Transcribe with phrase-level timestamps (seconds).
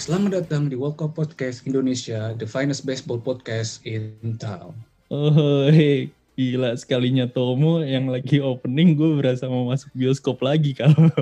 [0.00, 4.72] selamat datang di World Cup Podcast Indonesia, the finest baseball podcast in town.
[5.12, 6.08] Oh, hey.
[6.40, 11.12] gila sekalinya Tomo yang lagi opening gue berasa mau masuk bioskop lagi kalau.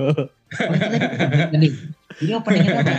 [2.23, 2.95] Ini openingnya apa?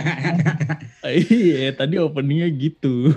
[1.09, 3.09] Iya, tadi openingnya gitu.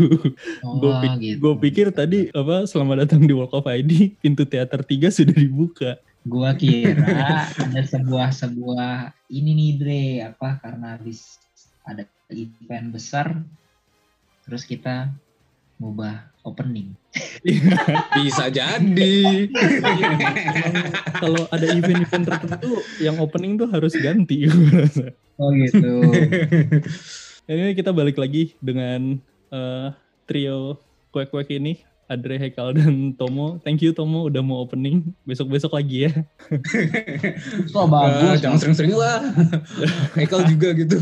[0.64, 1.36] Oh, gue gitu.
[1.44, 6.00] gue pikir tadi apa selamat datang di Walk of ID pintu teater 3 sudah dibuka.
[6.24, 11.36] Gua kira ada sebuah sebuah ini nih Dre apa karena habis
[11.84, 13.42] ada event besar
[14.44, 15.12] terus kita
[15.80, 16.92] ngubah opening.
[18.20, 19.48] Bisa jadi.
[21.22, 24.46] Kalau ada event-event tertentu yang opening tuh harus ganti.
[25.40, 26.04] Oh gitu.
[27.50, 29.20] Ini kita balik lagi dengan
[29.52, 29.88] eh,
[30.28, 30.80] trio
[31.12, 31.80] kuek-kuek ini.
[32.14, 33.58] Adre, Hekal, dan Tomo.
[33.60, 35.10] Thank you Tomo udah mau opening.
[35.22, 36.10] Besok-besok lagi ya.
[37.68, 38.38] So Ah, bagus.
[38.38, 39.18] jangan sering-sering lah.
[40.16, 40.96] Haikal juga gitu.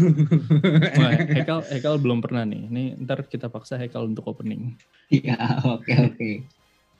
[0.96, 2.66] Wah, Hekal, Hekal belum pernah nih.
[2.66, 4.72] Ini ntar kita paksa Hekal untuk opening.
[5.06, 5.36] Iya,
[5.68, 6.30] oke oke.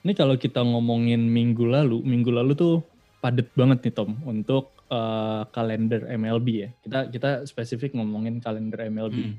[0.02, 2.74] Ini kalau kita ngomongin minggu lalu, minggu lalu tuh
[3.18, 6.68] padet banget nih Tom untuk eh, kalender MLB ya.
[6.82, 9.16] Kita kita spesifik ngomongin kalender MLB.
[9.16, 9.36] Hmm.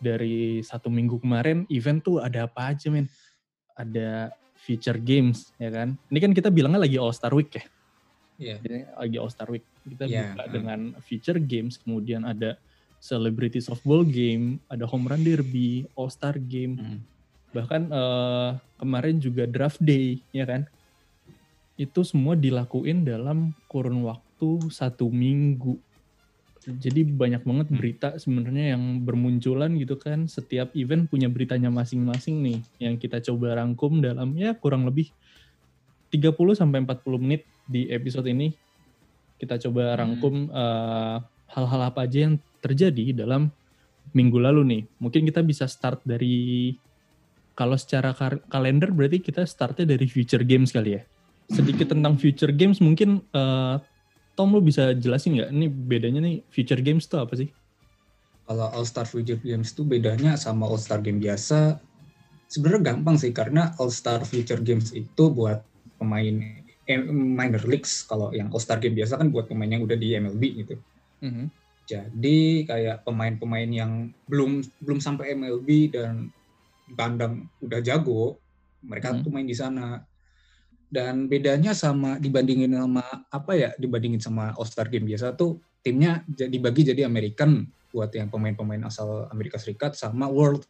[0.00, 3.04] Dari satu minggu kemarin event tuh ada apa aja men?
[3.76, 5.96] Ada feature games ya kan.
[6.12, 7.64] Ini kan kita bilangnya lagi All Star Week ya.
[8.40, 8.56] Iya.
[8.64, 9.64] Jadi lagi All Star Week.
[9.80, 10.52] Kita Iya, buka hmm.
[10.52, 12.56] dengan feature games, kemudian ada
[13.00, 16.98] Celebrity Softball Game, ada Home Run Derby, All Star Game, Hmm.
[17.50, 20.68] bahkan eh, kemarin juga draft day ya kan
[21.80, 25.80] itu semua dilakuin dalam kurun waktu satu minggu
[26.60, 27.76] jadi banyak banget Hmm.
[27.80, 33.56] berita sebenarnya yang bermunculan gitu kan setiap event punya beritanya masing-masing nih yang kita coba
[33.56, 35.08] rangkum dalam ya kurang lebih
[36.12, 38.52] 30 sampai 40 menit di episode ini
[39.40, 39.98] kita coba Hmm.
[40.04, 41.16] rangkum eh,
[41.56, 43.48] hal-hal apa aja yang terjadi dalam
[44.12, 46.74] minggu lalu nih mungkin kita bisa start dari
[47.56, 51.02] kalau secara kar- kalender berarti kita startnya dari future games kali ya.
[51.50, 53.74] Sedikit tentang future games mungkin eh,
[54.40, 55.50] Tom lu bisa jelasin nggak?
[55.52, 57.52] Ini bedanya nih future games tuh apa sih?
[58.48, 61.76] Kalau All Star Future Games itu bedanya sama All Star Game biasa.
[62.48, 65.60] Sebenarnya gampang sih karena All Star Future Games itu buat
[66.00, 66.40] pemain
[66.88, 68.02] eh, minor leagues.
[68.02, 70.74] Kalau yang All Star Game biasa kan buat pemain yang udah di MLB gitu.
[71.86, 73.92] Jadi kayak pemain-pemain yang
[74.26, 76.30] belum belum sampai MLB dan
[76.90, 78.38] bandang udah jago,
[78.82, 79.22] mereka Hmm.
[79.22, 80.02] tuh main di sana.
[80.90, 83.70] Dan bedanya sama dibandingin sama apa ya?
[83.78, 88.86] Dibandingin sama All Star Game biasa tuh timnya jadi dibagi jadi American buat yang pemain-pemain
[88.86, 90.62] asal Amerika Serikat sama World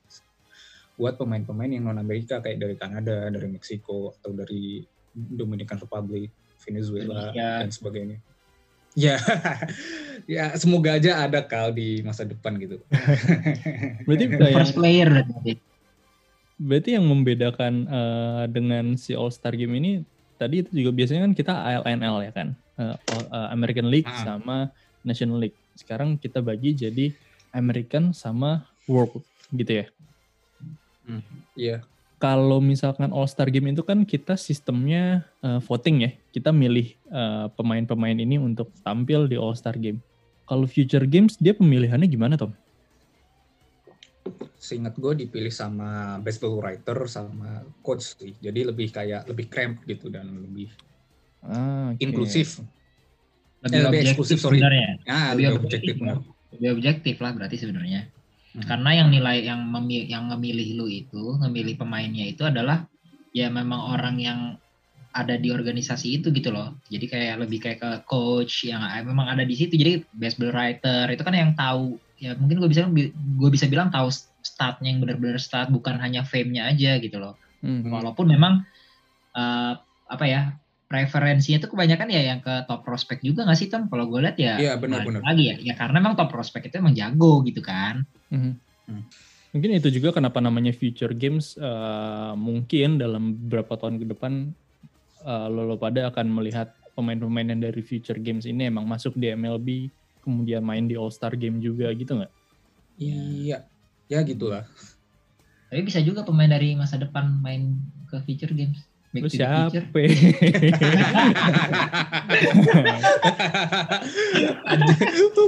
[1.00, 4.84] buat pemain-pemain yang non Amerika kayak dari Kanada, dari Meksiko atau dari
[5.16, 6.28] Dominican Republic,
[6.60, 7.48] Venezuela Indonesia.
[7.64, 8.18] dan sebagainya.
[8.98, 9.22] Ya,
[10.26, 12.82] ya semoga aja ada kal di masa depan gitu.
[14.06, 15.62] Berarti First player berarti.
[16.60, 20.04] Berarti yang membedakan eh, dengan si All Star Game ini
[20.36, 22.96] tadi itu juga biasanya kan kita ALNL ya kan, eh,
[23.48, 24.36] American League Ah.
[24.36, 24.56] sama
[25.00, 25.56] National League.
[25.72, 27.16] Sekarang kita bagi jadi
[27.50, 29.86] American sama World gitu ya.
[31.56, 31.82] Iya.
[32.20, 36.10] kalau misalkan All Star Game itu kan kita sistemnya eh, voting ya.
[36.30, 40.04] Kita milih eh, pemain-pemain ini untuk tampil di All Star Game.
[40.44, 42.52] Kalau Future Games dia pemilihannya gimana Tom?
[44.60, 48.36] Seingat gue dipilih sama baseball writer sama coach sih.
[48.36, 50.68] Jadi lebih kayak lebih cramp gitu dan lebih
[51.40, 52.04] Ah, oke.
[52.04, 52.60] inklusif.
[53.60, 54.60] Lebih, Eh, lebih objektif eksklusif, sorry.
[54.60, 54.88] sebenarnya.
[55.04, 55.96] Ah, Lebih lebih objektif, objektif.
[56.04, 56.14] ya.
[56.52, 58.00] Lebih objektif lah berarti sebenarnya.
[58.50, 58.62] Hmm.
[58.66, 62.84] Karena yang nilai yang memilih yang memilih lu itu, memilih pemainnya itu adalah
[63.30, 64.40] ya memang orang yang
[65.10, 66.76] ada di organisasi itu gitu loh.
[66.86, 69.74] Jadi kayak lebih kayak ke coach yang eh, memang ada di situ.
[69.74, 72.84] Jadi baseball writer itu kan yang tahu ya mungkin gue bisa
[73.16, 74.12] gue bisa bilang tahu
[74.44, 77.40] statnya yang benar-benar stat bukan hanya fame-nya aja gitu loh.
[77.64, 77.88] Hmm.
[77.88, 78.62] Walaupun memang
[79.32, 79.72] eh,
[80.10, 80.52] apa ya
[80.90, 83.88] preferensinya itu kebanyakan ya yang ke top prospect juga nggak sih Tom?
[83.88, 85.22] Kalau gue lihat ya Iya, balik benar-benar.
[85.24, 88.04] lagi ya, ya karena memang top prospect itu emang jago gitu kan.
[88.28, 88.52] Mhm.
[88.90, 89.04] Hmm.
[89.50, 94.52] Mungkin itu juga kenapa namanya Future Games eh, mungkin dalam beberapa tahun ke depan
[95.24, 99.32] eh, lo, lo pada akan melihat pemain-pemain yang dari Future Games ini emang masuk di
[99.32, 99.88] MLB
[100.20, 102.32] kemudian main di All Star Game juga gitu nggak?
[103.00, 103.64] Iya.
[104.10, 104.66] Ya gitulah.
[105.70, 107.78] Tapi bisa juga pemain dari masa depan main
[108.10, 108.82] ke future games.
[109.10, 109.90] Back Lu siapa?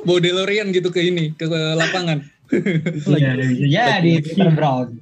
[0.03, 1.47] Bawa DeLorean gitu ke ini, ke
[1.79, 2.27] lapangan.
[2.53, 4.99] Iya, bisa jadi Peter Brown.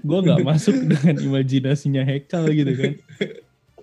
[0.00, 2.94] gue nggak masuk dengan imajinasinya Hekal gitu kan.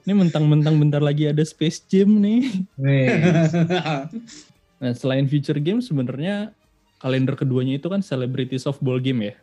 [0.03, 2.63] Ini mentang-mentang bentar lagi ada Space Jam nih.
[4.83, 6.51] Nah selain future game sebenarnya
[6.99, 9.35] kalender keduanya itu kan Celebrity Softball Game ya.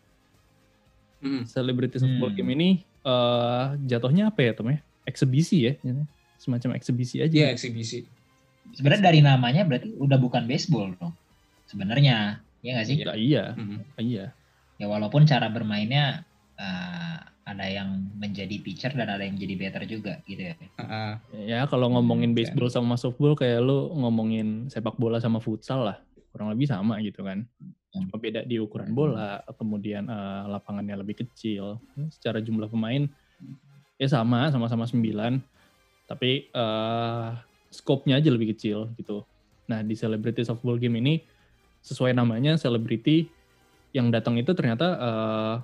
[1.20, 1.48] Mm.
[1.48, 2.38] Celebrity Softball Hmm.
[2.38, 2.68] Game ini
[3.00, 4.84] eh jatuhnya apa ya Tom ya?
[5.08, 5.72] Eksebisi ya,
[6.36, 7.32] semacam eksebisi aja.
[7.32, 8.04] Iya eksibisi.
[8.76, 11.16] Sebenarnya dari namanya berarti udah bukan baseball dong.
[11.66, 12.96] Sebenarnya, ya nggak sih?
[13.00, 13.80] Ya, iya, Mm.
[13.96, 14.26] iya.
[14.76, 16.24] Ya walaupun cara bermainnya
[16.56, 17.18] eh,
[17.50, 20.54] ada yang menjadi pitcher dan ada yang menjadi batter juga gitu ya.
[20.78, 25.82] Ah, Ya kalau ngomongin Hmm, baseball sama softball kayak lu ngomongin sepak bola sama futsal
[25.82, 25.98] lah.
[26.30, 27.42] Kurang lebih sama gitu kan.
[27.90, 31.82] Cuma beda di ukuran bola, kemudian eh, lapangannya lebih kecil.
[32.08, 33.10] Secara jumlah pemain
[33.98, 35.42] ya sama, sama-sama 9.
[36.06, 37.28] Tapi eh
[37.70, 39.22] scope-nya aja lebih kecil gitu.
[39.70, 41.22] Nah, di Celebrity Softball Game ini
[41.80, 43.30] sesuai namanya celebrity
[43.90, 45.54] yang datang itu ternyata eh,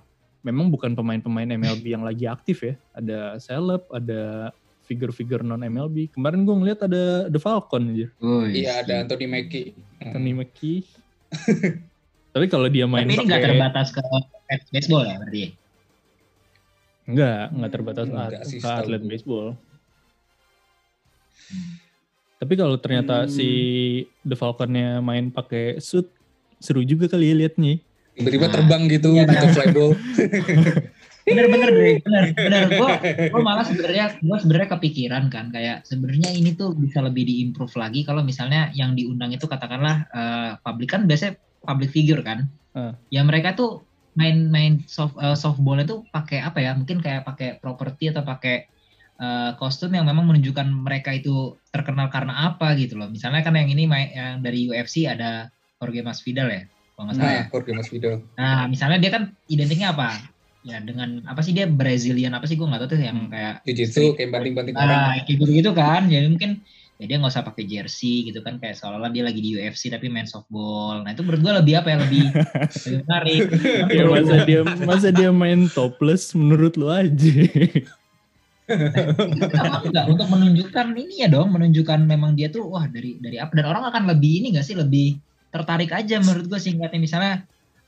[0.46, 2.75] memang bukan pemain-pemain MLB yang lagi aktif ya.
[2.93, 6.14] Ada seleb, ada figure-figure non MLB.
[6.14, 8.06] Kemarin gue ngeliat ada The Falcon aja,
[8.46, 9.75] Iya ada Anthony Mackie.
[9.98, 10.87] Anthony Mackie.
[12.32, 14.00] Tapi kalau dia main Tapi ini nggak pakai- terbatas ke
[14.70, 15.40] baseball ya berarti.
[15.40, 15.50] ya?
[17.06, 19.46] Enggak, enggak terbatas Enggak at- ke atlet baseball.
[22.37, 23.32] Tapi kalau ternyata Hmm.
[23.32, 23.48] si
[24.20, 26.06] The Falcon-nya main pakai suit,
[26.58, 27.81] seru juga kali ya liatnya.
[28.17, 29.91] Tiba-tiba Nah, terbang gitu iya, gitu flyball.
[31.29, 32.63] Bener bener deh, bener bener.
[32.81, 32.93] Gue
[33.29, 38.09] gue malah sebenarnya gue sebenarnya kepikiran kan kayak sebenarnya ini tuh bisa lebih diimprove lagi
[38.09, 42.49] kalau misalnya yang diundang itu katakanlah eh, public kan biasanya public figure kan.
[42.73, 42.97] Ah.
[43.13, 43.85] Ya mereka tuh
[44.17, 46.73] main-main soft eh, softball itu pakai apa ya?
[46.73, 48.65] Mungkin kayak pakai properti atau pakai
[49.21, 53.13] eh, kostum yang memang menunjukkan mereka itu terkenal karena apa gitu loh.
[53.13, 56.63] Misalnya kan yang ini main yang dari UFC ada Jorge Masvidal ya,
[56.96, 57.37] kalau nggak salah ya.
[57.37, 58.14] Nah, Jorge Masvidal.
[58.34, 60.16] Nah, misalnya dia kan identiknya apa?
[60.64, 63.31] Ya dengan apa sih dia Brazilian apa sih gue nggak tahu tuh yang Hmm.
[63.31, 64.90] kayak Jiu-jitsu kayak banting-banting orang.
[64.90, 66.08] ah kayak gitu gitu kan.
[66.08, 66.50] Jadi mungkin
[66.96, 70.08] ya dia nggak usah pakai jersey gitu kan kayak seolah-olah dia lagi di UFC tapi
[70.08, 71.04] main softball.
[71.04, 72.25] Nah itu menurut gue lebih apa ya lebih
[72.82, 73.40] lebih menarik.
[73.93, 77.31] Ya masa dia masa dia main topless menurut lu aja.
[78.66, 83.54] Kenapa enggak untuk menunjukkan ini ya dong, menunjukkan memang dia tuh wah dari dari apa
[83.54, 85.22] dan orang akan lebih ini gak sih lebih
[85.56, 87.35] tertarik aja menurut gue singkatnya misalnya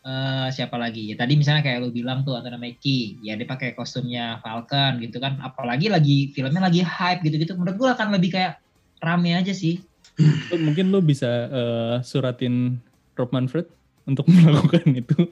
[0.01, 3.77] eh, siapa lagi ya tadi misalnya kayak lu bilang tuh Anthony Mackie ya dia pakai
[3.77, 8.57] kostumnya Falcon gitu kan apalagi lagi filmnya lagi hype gitu-gitu menurut gue akan lebih kayak
[8.99, 9.79] rame aja sih
[10.19, 12.83] Lu- Mungkin lu bisa eh, suratin
[13.15, 13.71] Rob Manfred
[14.03, 15.15] untuk melakukan itu.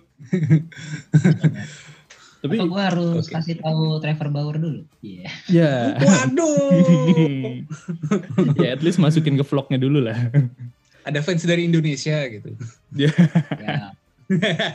[2.36, 3.32] Tapi atau gue harus Oke.
[3.34, 5.72] kasih tahu Trevor Bauer dulu iya ya.
[5.98, 7.64] Waduh.
[8.62, 10.30] ya at least masukin ke vlognya dulu lah.
[11.06, 12.50] Ada fans dari Indonesia gitu.
[13.02, 13.10] ya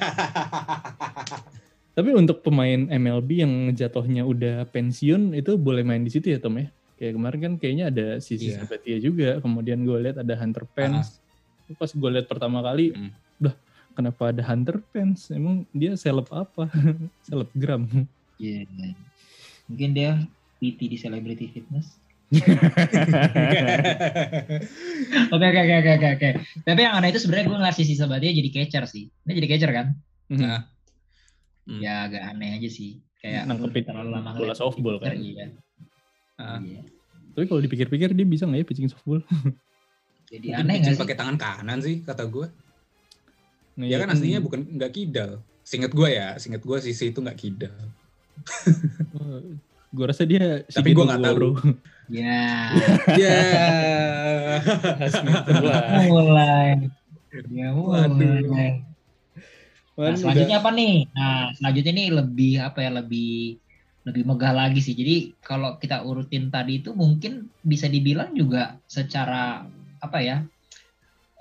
[1.91, 6.55] Tapi untuk pemain MLB yang jatuhnya udah pensiun itu boleh main di situ ya Tom
[6.55, 6.71] ya?
[6.95, 8.63] Kayak kemarin kan kayaknya ada Sisi Iya.
[8.63, 11.19] Sabatia juga, kemudian gue lihat ada Hunter Pence.
[11.75, 13.11] Pas gue lihat pertama kali, Mm.
[13.43, 13.55] udah
[13.91, 15.35] kenapa ada Hunter Pence?
[15.35, 16.71] Emang dia seleb apa?
[17.27, 18.07] Selebgram.
[18.39, 18.65] Iya.
[19.67, 20.19] mungkin dia
[20.57, 21.95] PT di Celebrity Fitness
[25.31, 26.29] Oke oke oke oke oke.
[26.63, 29.11] Tapi yang aneh itu sebenarnya gue ngasih sisa Sabatia jadi catcher sih.
[29.27, 29.87] Ini jadi catcher kan?
[30.31, 30.63] Nah.
[31.67, 31.79] Hmm.
[31.83, 33.03] Ya agak aneh aja sih.
[33.19, 35.13] Kayak Nangkepin terlalu lama bola softball kan.
[35.13, 35.51] Iya.
[36.39, 36.57] Ah.
[36.63, 36.81] Iya.
[37.35, 39.21] Tapi kalau dipikir-pikir dia bisa nggak ya pitching softball?
[40.31, 41.01] Jadi Mungkin aneh nggak sih?
[41.03, 42.47] pakai tangan kanan sih kata gue.
[43.75, 45.43] Nah, Ya kan aslinya bukan nggak kidal.
[45.67, 47.75] Singet gue ya, singet gue sisi itu nggak kidal.
[49.91, 51.35] Gue rasa dia Tapi gua nggak tahu.
[51.37, 51.51] Bro.
[52.11, 52.75] Ya.
[53.15, 53.39] Ya.
[56.11, 56.91] Mulai.
[57.47, 58.51] Ya Waduh.
[58.51, 58.83] mulai.
[59.95, 61.07] Nah, selanjutnya apa nih?
[61.15, 62.91] Nah, selanjutnya ini lebih apa ya?
[62.99, 63.63] Lebih
[64.03, 64.91] lebih megah lagi sih.
[64.91, 69.63] Jadi kalau kita urutin tadi itu mungkin bisa dibilang juga secara
[70.03, 70.43] apa ya?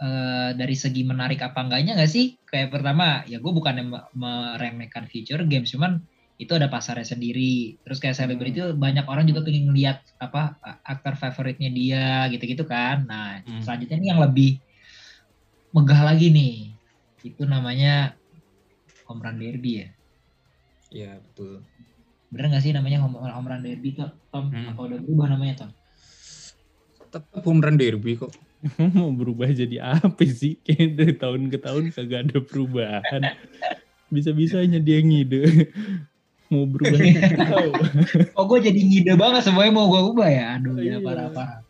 [0.01, 2.39] eh, dari segi menarik apa enggaknya nggak sih?
[2.49, 6.01] Kayak pertama, ya gue bukannya me- meremehkan future games, cuman
[6.41, 7.77] itu ada pasarnya sendiri.
[7.85, 10.57] Terus kayak selebriti itu banyak orang juga pengen ngeliat apa
[10.89, 13.05] aktor favoritnya dia gitu-gitu kan.
[13.05, 13.61] Nah, Hmm.
[13.61, 14.57] selanjutnya ini yang lebih
[15.77, 16.73] megah lagi nih.
[17.21, 18.17] Itu namanya
[19.05, 19.89] home run derby ya.
[20.89, 21.61] Ya betul.
[22.33, 24.49] Bener nggak sih namanya home, home run derby tuh, Tom?
[24.49, 24.73] Hmm.
[24.73, 25.71] Apa udah berubah namanya, Tom?
[27.05, 28.33] Tetap home run derby kok.
[28.97, 30.57] mau berubah jadi apa sih?
[30.65, 33.23] Kayak dari tahun ke tahun kagak ada perubahan.
[34.09, 35.69] Bisa-bisanya dia ngide.
[36.51, 37.71] Mau berubah tahu.
[38.39, 40.47] Oh, gue jadi ngide banget semuanya mau gue ubah ya.
[40.59, 40.99] Aduh, ya Iya.
[40.99, 41.63] parah-parah.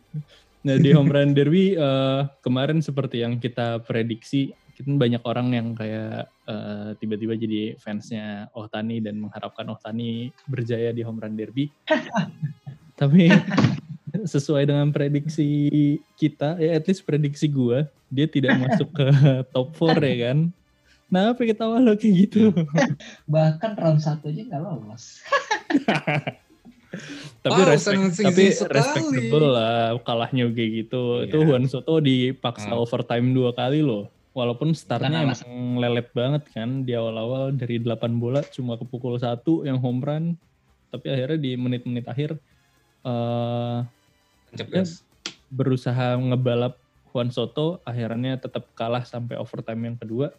[0.61, 5.67] Nah di home run derby eh, kemarin seperti yang kita prediksi, kita banyak orang yang
[5.73, 11.69] kayak eh, tiba-tiba jadi fansnya Ohtani dan mengharapkan Ohtani berjaya di home run derby.
[12.99, 13.29] Tapi
[14.33, 15.49] sesuai dengan prediksi
[16.13, 19.07] kita, ya at least prediksi gua, dia tidak masuk ke
[19.49, 20.39] top 4 ya kan.
[21.11, 22.55] Kenapa ketawa lo kayak gitu?
[23.35, 25.19] Bahkan round satu aja nggak lolos.
[27.43, 28.71] tapi Wow, respect, tapi sekali.
[28.71, 31.27] respectable lah kalahnya kayak gitu.
[31.27, 31.47] Itu Iya.
[31.51, 32.79] Juan Soto dipaksa Hmm.
[32.79, 34.07] overtime dua kali loh.
[34.31, 39.67] Walaupun startnya Bukan emang lelet banget kan di awal-awal dari 8 bola cuma kepukul satu
[39.67, 40.25] yang home run.
[40.87, 42.39] Tapi akhirnya di menit-menit akhir
[43.03, 43.77] eh
[44.47, 44.83] Tancap Ya.
[45.47, 50.31] berusaha ngebalap Juan Soto akhirnya tetap kalah sampai overtime yang kedua.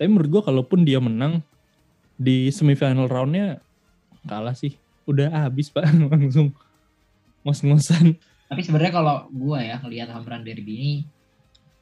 [0.00, 1.44] Tapi menurut gua kalaupun dia menang
[2.16, 3.60] di semifinal roundnya
[4.24, 4.80] kalah sih.
[5.04, 6.56] Udah habis pak langsung
[7.44, 8.16] ngos-ngosan.
[8.48, 10.92] Tapi sebenarnya kalau gua ya ngelihat home run derby ini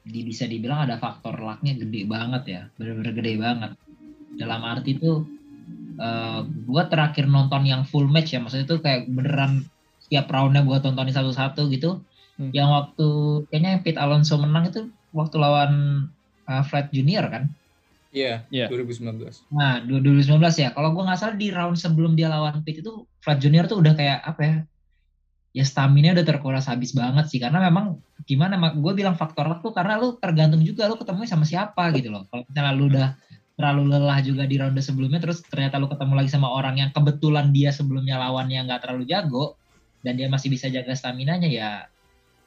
[0.03, 3.71] di, bisa dibilang ada faktor lucknya gede banget ya, bener-bener gede banget.
[4.35, 5.23] Dalam arti tuh
[5.95, 9.63] eh gua terakhir nonton yang full match ya, maksudnya tuh kayak beneran
[10.03, 12.03] setiap roundnya gua tontonin satu-satu gitu.
[12.35, 12.51] Hmm.
[12.51, 13.07] Yang waktu
[13.47, 15.71] kayaknya yang Pete Alonso menang itu waktu lawan
[16.51, 17.55] eh, Fred Junior kan?
[18.09, 18.65] Iya, Iya.
[18.69, 19.45] 2019.
[19.53, 20.73] Nah, 2019 ya.
[20.73, 23.93] Kalau gue nggak salah di round sebelum dia lawan Pitt itu Fred Junior tuh udah
[23.93, 24.55] kayak apa ya?
[25.49, 27.37] Ya stamina udah terkuras habis banget sih.
[27.41, 28.57] Karena memang gimana?
[28.73, 32.25] Gue bilang faktor luck tuh karena lu tergantung juga lu ketemu sama siapa gitu loh.
[32.29, 33.07] Kalau misalnya lu udah
[33.59, 37.51] terlalu lelah juga di ronde sebelumnya, terus ternyata lu ketemu lagi sama orang yang kebetulan
[37.51, 39.59] dia sebelumnya lawannya nggak terlalu jago
[39.99, 41.83] dan dia masih bisa jaga stamina-nya ya,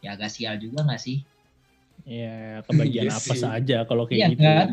[0.00, 1.20] ya agak sial juga nggak sih?
[2.08, 3.44] Ya kebagian Iya apa sih.
[3.44, 4.40] saja kalau kayak Iya gitu.
[4.40, 4.68] kan?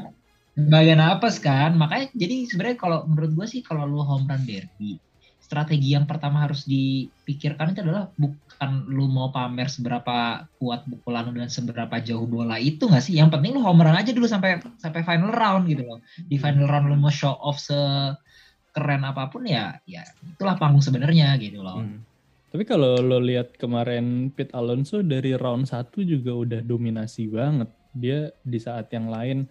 [0.68, 5.00] Bagian apes kan, makanya jadi sebenarnya kalau menurut gue sih kalau lu home run derby,
[5.39, 11.39] strategi yang pertama harus dipikirkan itu adalah bukan lu mau pamer seberapa kuat pukulan lu
[11.39, 13.16] dan seberapa jauh bola itu nggak sih?
[13.16, 16.04] Yang penting lu home run aja dulu sampai sampai final round gitu loh.
[16.28, 21.34] Di final round lu mau show off sekeren apa pun ya, ya itulah panggung sebenarnya
[21.39, 21.82] gitu loh.
[21.82, 22.04] Hmm.
[22.50, 27.70] Tapi kalau lo lihat kemarin Pete Alonso dari round 1 juga udah dominasi banget.
[27.94, 29.46] Dia di saat yang lain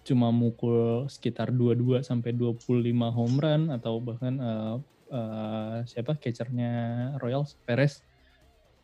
[0.00, 4.74] cuma mukul sekitar 22 sampai 25 home run atau bahkan eh,
[5.12, 6.72] eh, siapa catchernya
[7.20, 8.00] Royals Perez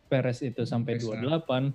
[0.07, 1.09] Perez itu sampai Perez,
[1.43, 1.73] 28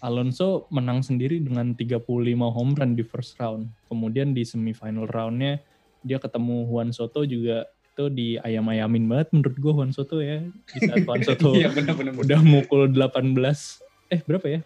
[0.00, 2.04] Alonso menang sendiri dengan 35
[2.52, 3.72] home run di first round.
[3.88, 5.60] Kemudian di semifinal roundnya
[6.04, 7.64] dia ketemu Juan Soto juga
[7.96, 10.44] itu di ayam-ayamin banget menurut gue Juan Soto ya.
[10.68, 12.12] Di saat Juan Soto Iya, benar-benar.
[12.12, 13.40] udah mukul 18
[14.12, 14.60] eh berapa ya?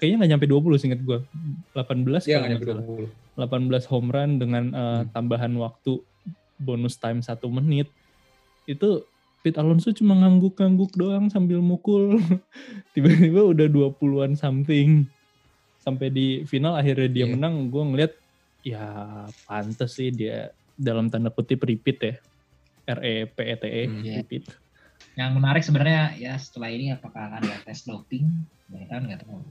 [0.00, 1.18] Kayaknya nggak nyampe 20 singkat gue.
[1.20, 1.28] 18
[1.76, 2.84] Iya, kalau nggak nggak nyampe salah.
[3.34, 3.70] 20.
[3.70, 5.10] 18 home run dengan uh, Hmm.
[5.10, 5.98] tambahan waktu
[6.56, 7.90] bonus time satu menit
[8.64, 9.02] itu
[9.40, 12.16] Pete Alonso cuma ngangguk-ngangguk doang sambil mukul
[12.94, 15.04] tiba-tiba udah 20-an something
[15.78, 17.32] sampai di final akhirnya dia Iya.
[17.32, 18.12] menang gue ngeliat
[18.62, 18.84] ya
[19.44, 22.14] pantes sih dia dalam tanda kutip repeat ya
[22.86, 24.00] R E P E T E Hmm.
[24.00, 24.12] Iya.
[24.18, 24.44] repeat
[25.14, 28.26] Yang menarik sebenarnya ya setelah ini apakah akan ada tes doping?
[28.88, 29.46] Kan nggak tahu.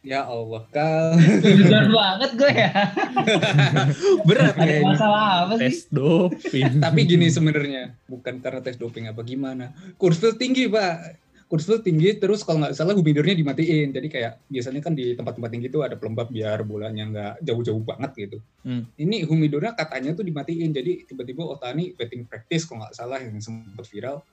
[0.00, 1.12] Ya Allah, Kal.
[1.44, 2.72] Jujur banget gue ya.
[4.28, 4.88] Berat Ada kayaknya.
[4.88, 5.68] masalah apa sih?
[5.68, 9.76] tes doping Tapi gini sebenarnya, bukan karena tes doping apa gimana.
[10.00, 11.20] Kursfil tinggi, Pak.
[11.52, 13.92] Kursfil tinggi, terus kalau nggak salah humidornya dimatiin.
[13.92, 18.10] Jadi kayak biasanya kan di tempat-tempat tinggi itu ada pelembab biar bolanya nggak jauh-jauh banget
[18.16, 18.38] gitu.
[18.64, 18.88] Hmm.
[18.96, 20.72] Ini humidornya katanya tuh dimatiin.
[20.72, 24.24] Jadi tiba-tiba Otani betting practice kalau nggak salah yang sempat viral.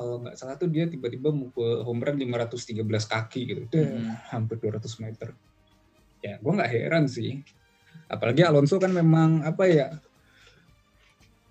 [0.00, 3.62] Kalau nggak salah tuh dia tiba-tiba mukul home run 513 kaki gitu.
[3.68, 4.16] Dah, Hmm.
[4.32, 5.36] hampir 200 meter.
[6.24, 7.44] Ya, gue nggak heran sih.
[8.08, 9.92] Apalagi Alonso kan memang apa ya?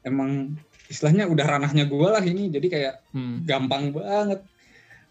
[0.01, 0.57] Emang
[0.89, 2.49] istilahnya udah ranahnya gue lah ini.
[2.49, 3.45] Jadi kayak Hmm.
[3.45, 4.41] gampang banget.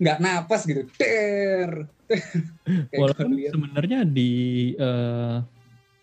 [0.03, 0.83] Nggak napas gitu.
[0.99, 1.87] Ter.
[2.99, 4.31] Walaupun sebenarnya di
[4.75, 5.39] eh,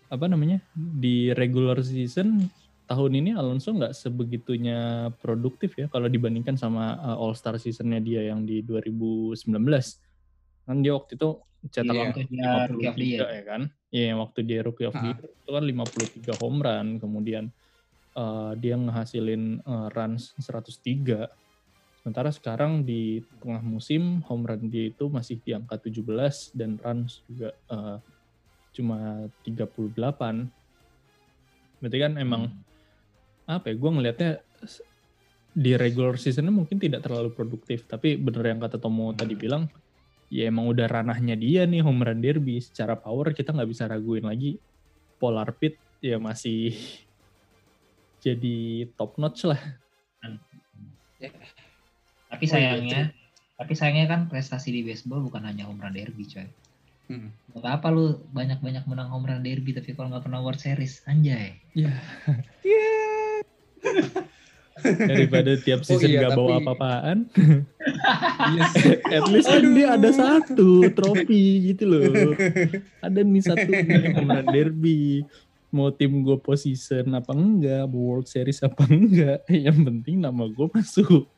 [0.06, 2.48] apa namanya di regular season
[2.86, 4.78] tahun ini Alonso nggak sebegitunya
[5.12, 9.42] produktif ya kalau dibandingkan sama eh, All Star seasonnya dia yang di 2019
[10.64, 11.30] kan dia waktu itu
[11.66, 12.02] cetak Iya.
[12.06, 13.26] angka of the 53 Year.
[13.28, 15.06] ya kan iya waktu dia rookie of the Ah.
[15.12, 17.44] year itu kan 53 home run kemudian
[18.14, 21.26] eh, dia ngehasilin eh, runs 103
[21.98, 27.26] sementara sekarang di tengah musim home run dia itu masih di angka 17 dan runs
[27.26, 27.98] juga eh,
[28.70, 29.90] cuma 38
[31.76, 32.42] berarti kan emang
[33.46, 34.32] apa ya gue ngelihatnya
[35.56, 37.88] di regular seasonnya mungkin tidak terlalu produktif.
[37.88, 39.16] Tapi bener yang kata Tomo Hmm.
[39.16, 39.64] tadi bilang
[40.28, 42.60] ya emang udah ranahnya dia nih home run derby.
[42.60, 44.60] Secara power kita nggak bisa raguin lagi.
[45.16, 46.76] Polar Pit ya masih
[48.24, 49.60] jadi top notch lah.
[52.26, 53.02] Tapi Oh iya, sayangnya,
[53.56, 56.44] tapi sayangnya kan prestasi di baseball bukan hanya home run derby coy.
[57.06, 57.32] Hmm.
[57.54, 61.56] Buat apa lu banyak-banyak menang home run derby tapi kalau nggak pernah World Series, anjay.
[61.80, 61.96] ya
[65.08, 67.18] daripada tiap Oh season iya, nggak bawa tapi- apa-apaan
[68.52, 68.92] Iya sih.
[69.16, 69.72] at least kan Aduh.
[69.72, 72.36] dia ada satu trofi gitu loh
[73.00, 75.24] ada nih satu run derby
[75.68, 80.72] mau tim gue position apa enggak, mau World Series apa enggak, yang penting nama gue
[80.72, 81.28] masuk.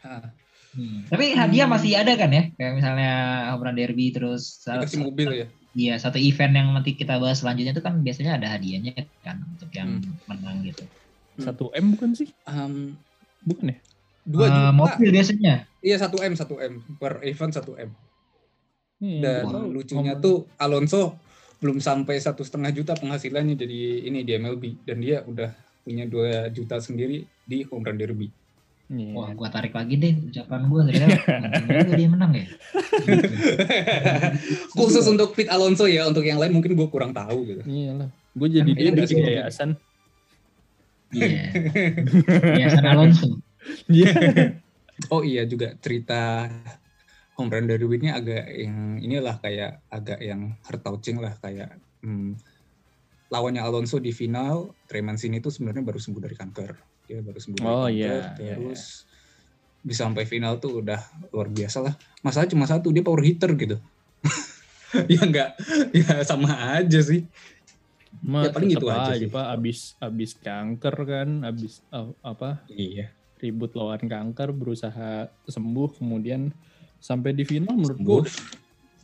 [0.00, 1.04] Hmm.
[1.06, 2.48] Tapi hadiah masih ada kan ya?
[2.56, 3.12] Kayak misalnya
[3.52, 5.46] home run derby terus Dikasih mobil ya.
[5.74, 8.94] Iya, satu event yang nanti kita bahas selanjutnya itu kan biasanya ada hadiahnya
[9.26, 9.98] kan untuk yang
[10.30, 10.86] menang gitu.
[11.34, 12.30] Satu M bukan sih?
[12.46, 12.94] Um,
[13.42, 13.76] Bukan ya?
[14.24, 14.72] dua juta.
[14.72, 15.68] mobil biasanya.
[15.84, 17.92] Iya satu m satu m per event satu m.
[19.02, 19.66] Iya, Dan tahu.
[19.68, 21.18] lucunya tuh Alonso
[21.60, 25.52] belum sampai satu setengah juta penghasilannya jadi ini di MLB dan dia udah
[25.84, 28.28] punya dua juta sendiri di home run derby.
[28.84, 29.16] Iya.
[29.16, 32.46] Wah, gua tarik lagi deh ucapan gua ternyata dia menang ya.
[34.76, 37.62] Khusus untuk Pete Alonso ya, untuk yang lain mungkin gue kurang tahu gitu.
[37.64, 38.08] Iya lah.
[38.36, 39.24] Gue jadi Kan dia bikin sih.
[39.24, 39.70] yayasan.
[41.16, 41.42] Iya.
[42.60, 43.28] Biasa Alonso.
[43.88, 44.12] Iya.
[45.08, 46.46] Oh iya juga cerita
[47.34, 51.74] home run derby ini agak yang inilah kayak agak yang heart touching lah kayak
[52.04, 52.38] hmm,
[53.32, 56.93] lawannya Alonso di final Trey Mancini itu sebenarnya baru sembuh dari kanker.
[57.04, 58.82] Dia baru sembuh dari Oh, kanker iya, iya, terus
[59.80, 60.96] bisa sampai final tuh udah
[61.28, 61.94] luar biasa lah.
[62.20, 63.76] Masalah cuma satu dia power hitter gitu.
[65.12, 65.48] ya enggak
[65.92, 67.28] ya sama aja sih.
[68.22, 69.28] Ma, Ya, paling gitu aja aja, sih.
[69.28, 69.46] Pak.
[69.52, 73.12] Abis, abis kanker kan, abis uh, apa Iya.
[73.36, 76.48] ribut lawan kanker, berusaha sembuh, kemudian
[76.96, 78.20] sampai di final menurut gue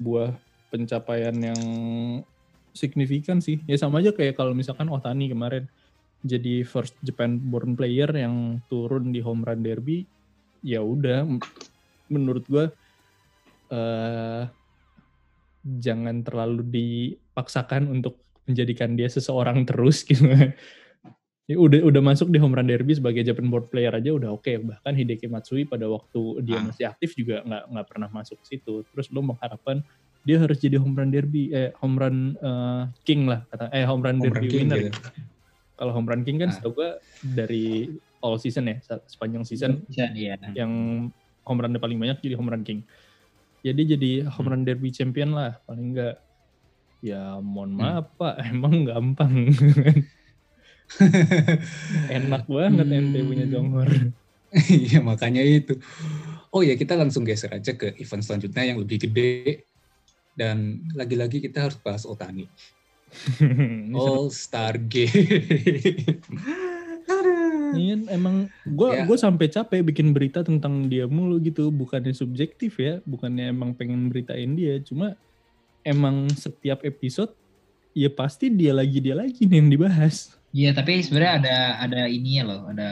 [0.00, 0.32] buah
[0.72, 1.60] pencapaian yang
[2.72, 3.60] signifikan sih.
[3.66, 5.68] Ya sama aja kayak kalau misalkan Otani kemarin
[6.20, 10.04] jadi first Japan born player yang turun di home run derby,
[10.60, 11.24] ya udah
[12.10, 12.64] menurut gue
[13.70, 14.44] eh
[15.60, 20.24] jangan terlalu dipaksakan untuk menjadikan dia seseorang terus gitu.
[21.50, 24.50] Ya, udah udah masuk di home run derby sebagai Japan board player aja udah oke
[24.62, 26.66] bahkan Hideki Matsui pada waktu dia Ah.
[26.70, 29.82] masih aktif juga nggak nggak pernah masuk ke situ terus lo mengharapkan
[30.22, 33.98] dia harus jadi home run derby eh home run eh, king lah kata eh home
[33.98, 34.98] run Home derby run king winner gitu.
[35.80, 36.54] Kalau home run king kan Ah.
[36.54, 36.90] setahu gue
[37.32, 37.88] dari
[38.20, 38.76] all season ya
[39.08, 40.36] sepanjang season Bisa iya.
[40.52, 40.68] yang
[41.40, 42.84] home run paling banyak jadi home run king
[43.60, 46.20] ya dia jadi home run derby champion lah paling enggak
[47.00, 49.48] ya mohon maaf pak emang gampang
[52.10, 53.52] enak banget ente punya Hmm.
[53.52, 53.90] jonghor
[54.66, 55.78] Iya makanya itu.
[56.50, 59.62] Oh ya kita langsung geser aja ke event selanjutnya yang lebih gede
[60.34, 62.50] dan lagi-lagi kita harus bahas Otani.
[63.40, 63.94] Ini.
[63.94, 65.10] All Star Game.
[67.70, 69.02] Iya, emang gue Ya.
[69.06, 74.10] gue sampai capek bikin berita tentang dia mulu gitu bukannya subjektif ya bukannya emang pengen
[74.10, 75.14] beritain dia cuma
[75.82, 77.30] emang setiap episode
[77.94, 82.42] ya pasti dia lagi dia lagi nih yang dibahas Iya, tapi sebenarnya ada ada ininya
[82.50, 82.90] loh, ada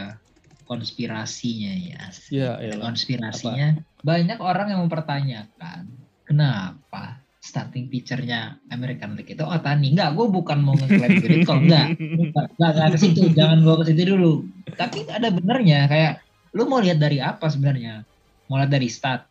[0.63, 2.03] konspirasinya ya.
[2.31, 2.87] Ya, ada elah.
[2.87, 3.69] konspirasinya.
[4.07, 5.91] Banyak orang yang mempertanyakan
[6.23, 9.97] kenapa starting pitchernya American League itu Otani.
[9.97, 11.97] Enggak, gue bukan mau ngeklaim great kok, enggak.
[11.97, 14.33] Enggak, enggak, enggak ke situ, jangan gue ke situ dulu.
[14.77, 16.13] Tapi ada benernya kayak
[16.53, 18.05] lu mau lihat dari apa sebenarnya?
[18.53, 19.25] Mau lihat dari stat.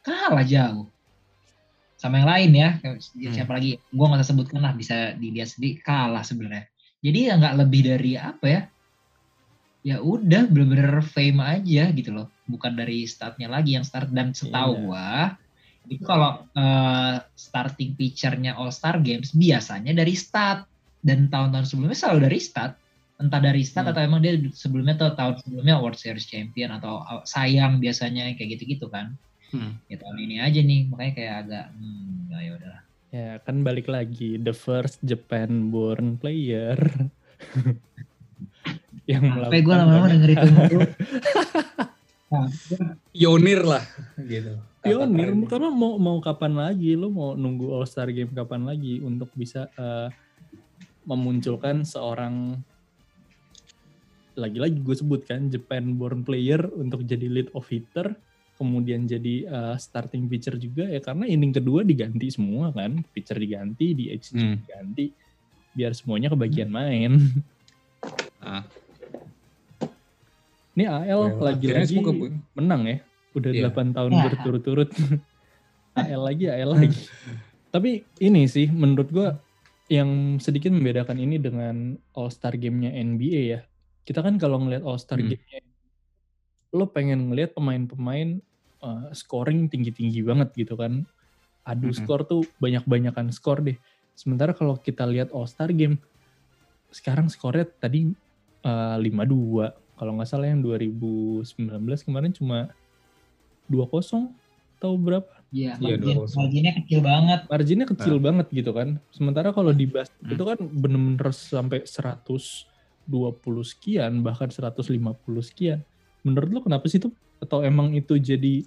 [0.00, 0.88] Kalah jauh.
[2.00, 2.96] Sama yang lain ya, kayak
[3.36, 3.76] siapa lagi?
[3.92, 6.64] Gue nggak usah sebutkan lah, bisa dilihat sendiri kalah sebenarnya.
[7.04, 8.62] Jadi ya nggak lebih dari apa ya?
[9.86, 12.26] Ya udah bener-bener fame aja gitu loh.
[12.48, 14.82] Bukan dari startnya lagi yang start dan setahu Iya.
[14.84, 15.10] gua
[15.88, 22.20] itu kalau eh, starting pitchernya All Star Games biasanya dari start dan tahun-tahun sebelumnya selalu
[22.24, 22.72] dari start
[23.16, 23.92] entah dari start Hmm.
[23.92, 28.56] atau emang dia sebelumnya atau tahun sebelumnya World Series Champion atau uh, sayang biasanya kayak
[28.56, 29.16] gitu-gitu kan
[29.48, 29.80] Hmm.
[29.84, 34.36] ya tahun ini aja nih makanya kayak agak hmm ya udahlah ya kan balik lagi
[34.36, 36.76] the first Japan born player
[39.08, 40.80] yang Sampai gue lama-lama banyak- denger itu mulu.
[42.28, 42.44] Nah,
[43.08, 43.80] Pionir lah
[44.20, 44.60] gitu.
[44.80, 46.92] Pionir karena mau mau kapan lagi?
[46.92, 50.08] Lo mau nunggu All Star Game kapan lagi untuk bisa eh,
[51.02, 52.58] memunculkan seorang
[54.34, 58.14] lagi-lagi gue sebutkan Japan born player untuk jadi lead of hitter
[58.54, 63.02] kemudian jadi eh, starting pitcher juga ya karena inning kedua diganti semua kan.
[63.08, 64.56] Pitcher diganti di HG Hmm.
[64.58, 65.06] diganti
[65.70, 67.18] biar semuanya kebagian main.
[68.38, 68.62] Ah.
[70.72, 72.98] ini AL lagi-lagi ke- menang ya
[73.38, 73.62] udah Iya.
[73.68, 74.22] 8 tahun Ya.
[74.26, 74.90] berturut-turut
[75.98, 77.00] AL lagi AL lagi
[77.68, 79.38] tapi ini sih menurut gua
[79.88, 83.60] yang sedikit membedakan ini dengan All Star Game-nya NBA ya
[84.02, 85.30] kita kan kalau ngelihat All Star Hmm.
[85.30, 85.60] Game-nya
[86.70, 88.44] lo pengen ngelihat pemain-pemain
[88.78, 91.08] uh, scoring tinggi-tinggi banget gitu kan
[91.64, 91.96] adu Mhm.
[91.98, 93.76] skor tuh banyak-banyakan skor deh
[94.12, 95.96] sementara kalau kita lihat All Star Game
[96.88, 98.12] sekarang skornya tadi
[98.62, 101.44] uh, 5-2 kalau nggak salah yang 2019
[102.04, 102.68] kemarin cuma
[103.68, 104.32] 2-0
[104.78, 105.28] atau berapa?
[105.48, 106.36] Iya, Iya, margin, 2-0.
[106.36, 107.40] marginnya kecil banget.
[107.48, 108.22] Marginnya kecil Nah.
[108.22, 108.88] banget gitu kan.
[109.08, 110.32] Sementara kalau di bas Hmm.
[110.32, 115.80] itu kan bener-bener sampai 120 sekian, bahkan 150 sekian.
[116.20, 117.08] Menurut lo kenapa sih itu?
[117.38, 118.66] Atau emang itu jadi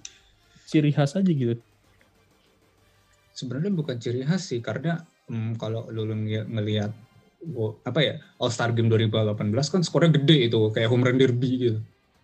[0.64, 1.60] ciri khas aja gitu?
[3.32, 6.92] Sebenarnya bukan ciri khas sih karena hmm, kalau ngeliat
[7.42, 9.38] wo- apa ya All Star Game 2018
[9.68, 11.78] kan skornya gede itu kayak home run derby gitu.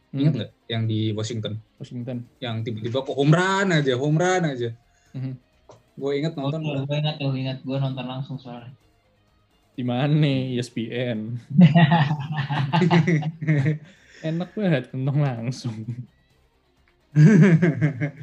[0.08, 2.24] Ingat Hmm, nggak yang di Washington Washington.
[2.40, 4.72] yang tiba-tiba kok home run aja, home run aja.
[5.12, 5.36] Mhm.
[5.98, 8.72] Gue inget nonton Gue ingat tuh, ingat gue nonton langsung soalnya.
[9.76, 10.56] Di mana nih?
[10.56, 11.18] E ESPN.
[14.28, 15.76] Enak banget nonton langsung.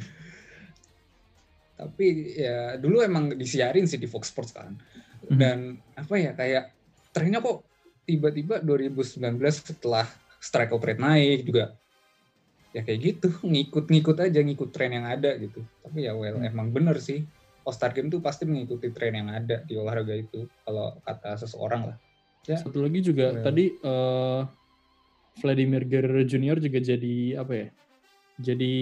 [1.76, 2.08] Tapi
[2.40, 4.74] ya dulu emang disiarin sih di Fox Sports kan.
[5.30, 5.38] Mhm.
[5.38, 5.58] Dan
[5.94, 6.74] apa ya kayak
[7.14, 7.62] trennya kok
[8.10, 9.22] tiba-tiba 2019
[9.62, 10.06] setelah
[10.46, 11.74] strikeout rate naik juga
[12.70, 15.66] ya kayak gitu ngikut-ngikut aja ngikut tren yang ada gitu.
[15.82, 16.46] Tapi ya well Hmm.
[16.46, 17.26] emang bener sih
[17.66, 21.90] All Star Game tuh pasti mengikuti tren yang ada di olahraga itu kalau kata seseorang
[21.90, 21.98] lah.
[22.46, 22.62] Ya.
[22.62, 23.42] Satu lagi juga Well.
[23.42, 24.42] tadi eh
[25.36, 26.62] Vladimir Guerrero Jr.
[26.62, 27.68] juga jadi apa ya?
[28.38, 28.74] Jadi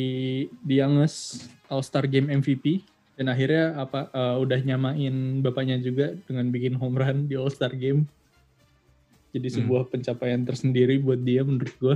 [0.65, 2.82] the youngest All Star Game MVP
[3.15, 7.71] dan akhirnya apa eh, udah nyamain bapaknya juga dengan bikin home run di All Star
[7.71, 8.10] Game.
[9.33, 9.55] Jadi Hmm.
[9.59, 11.95] sebuah pencapaian tersendiri buat dia menurut gua.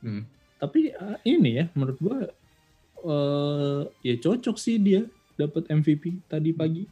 [0.00, 0.24] Hmm.
[0.56, 2.16] Tapi eh, ini ya menurut gua
[3.04, 6.82] eh ya cocok sih dia dapat MVP tadi pagi.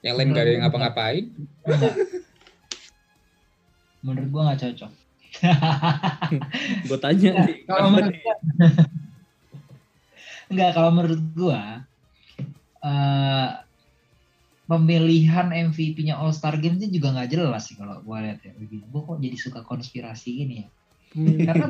[0.00, 1.24] Yang lain gak ada yang ngapa-ngapain.
[4.00, 4.92] Menurut gue nggak cocok.
[6.86, 7.56] Gue tanya Ya, nih.
[7.66, 8.34] kalau menurut gua,
[10.52, 11.60] enggak kalau menurut gua
[12.78, 13.48] eh,
[14.64, 18.52] pemilihan MVP-nya All Star Games ini juga nggak jelas sih kalau gua lihat ya.
[18.88, 20.68] Gua kok jadi suka konspirasi gini ya.
[21.14, 21.66] Karena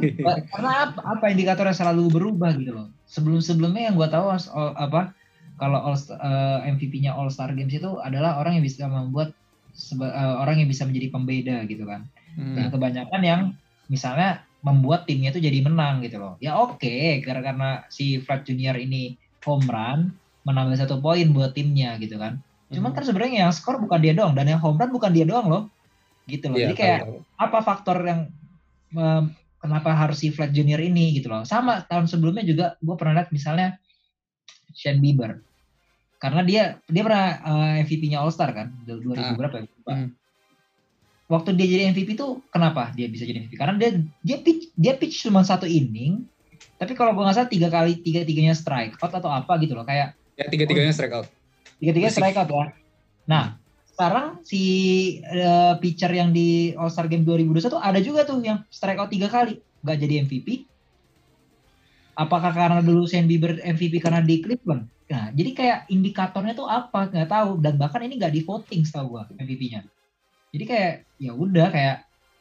[0.49, 2.89] karena apa, apa indikatornya selalu berubah gitu loh.
[3.11, 5.13] Sebelum-sebelumnya yang gua tahu all- apa
[5.59, 9.35] kalau All Star- eh, MVP-nya All Star Games itu adalah orang yang bisa membuat
[9.75, 12.59] seba- eh, orang yang bisa menjadi pembeda gitu kan Hmm.
[12.59, 13.41] dan kebanyakan yang
[13.87, 16.35] misalnya membuat timnya itu jadi menang gitu loh.
[16.41, 20.17] Ya oke, karena karena si Fred Junior ini home run
[20.49, 22.41] menambah satu poin buat timnya gitu kan.
[22.75, 22.97] Cuman Hmm.
[22.97, 25.63] kan sebenarnya yang skor bukan dia doang dan yang home run bukan dia doang loh.
[26.25, 26.57] Gitu loh.
[26.57, 27.19] Iya, Jadi kayak tahu-tahu.
[27.37, 28.21] apa faktor yang
[28.91, 29.25] em,
[29.59, 31.43] kenapa harus si Fred Junior ini gitu loh.
[31.43, 33.77] Sama tahun sebelumnya juga gue pernah lihat misalnya
[34.73, 35.41] Shane Bieber.
[36.17, 39.35] Karena dia dia pernah eh, MVP-nya All Star kan, 2000 Ah.
[39.35, 39.67] berapa ya?
[39.85, 40.09] Hmm.
[41.25, 43.57] Waktu dia jadi MVP tuh kenapa dia bisa jadi MVP?
[43.57, 46.25] Karena dia dia pitch dia pitch cuma satu inning,
[46.75, 49.83] tapi kalau gue nggak salah tiga kali tiga tiganya strike out atau apa gitu loh
[49.83, 50.93] kayak Ya tiga tiga Bersih.
[50.95, 51.29] strike out
[52.65, 52.67] ya.
[53.29, 53.45] Nah
[53.95, 54.63] sekarang si
[55.23, 59.11] eh, pitcher yang di All Star Game 2021 tuh ada juga tuh yang strike out
[59.13, 60.49] tiga kali nggak jadi MVP.
[62.15, 64.87] Apakah karena dulu Shane Bieber MVP karena di Cleveland?
[65.05, 69.19] Nah, jadi kayak indikatornya tuh apa nggak tahu dan bahkan ini nggak di voting setahu
[69.19, 69.85] gua MVP-nya.
[70.55, 71.97] Jadi kayak ya udah kayak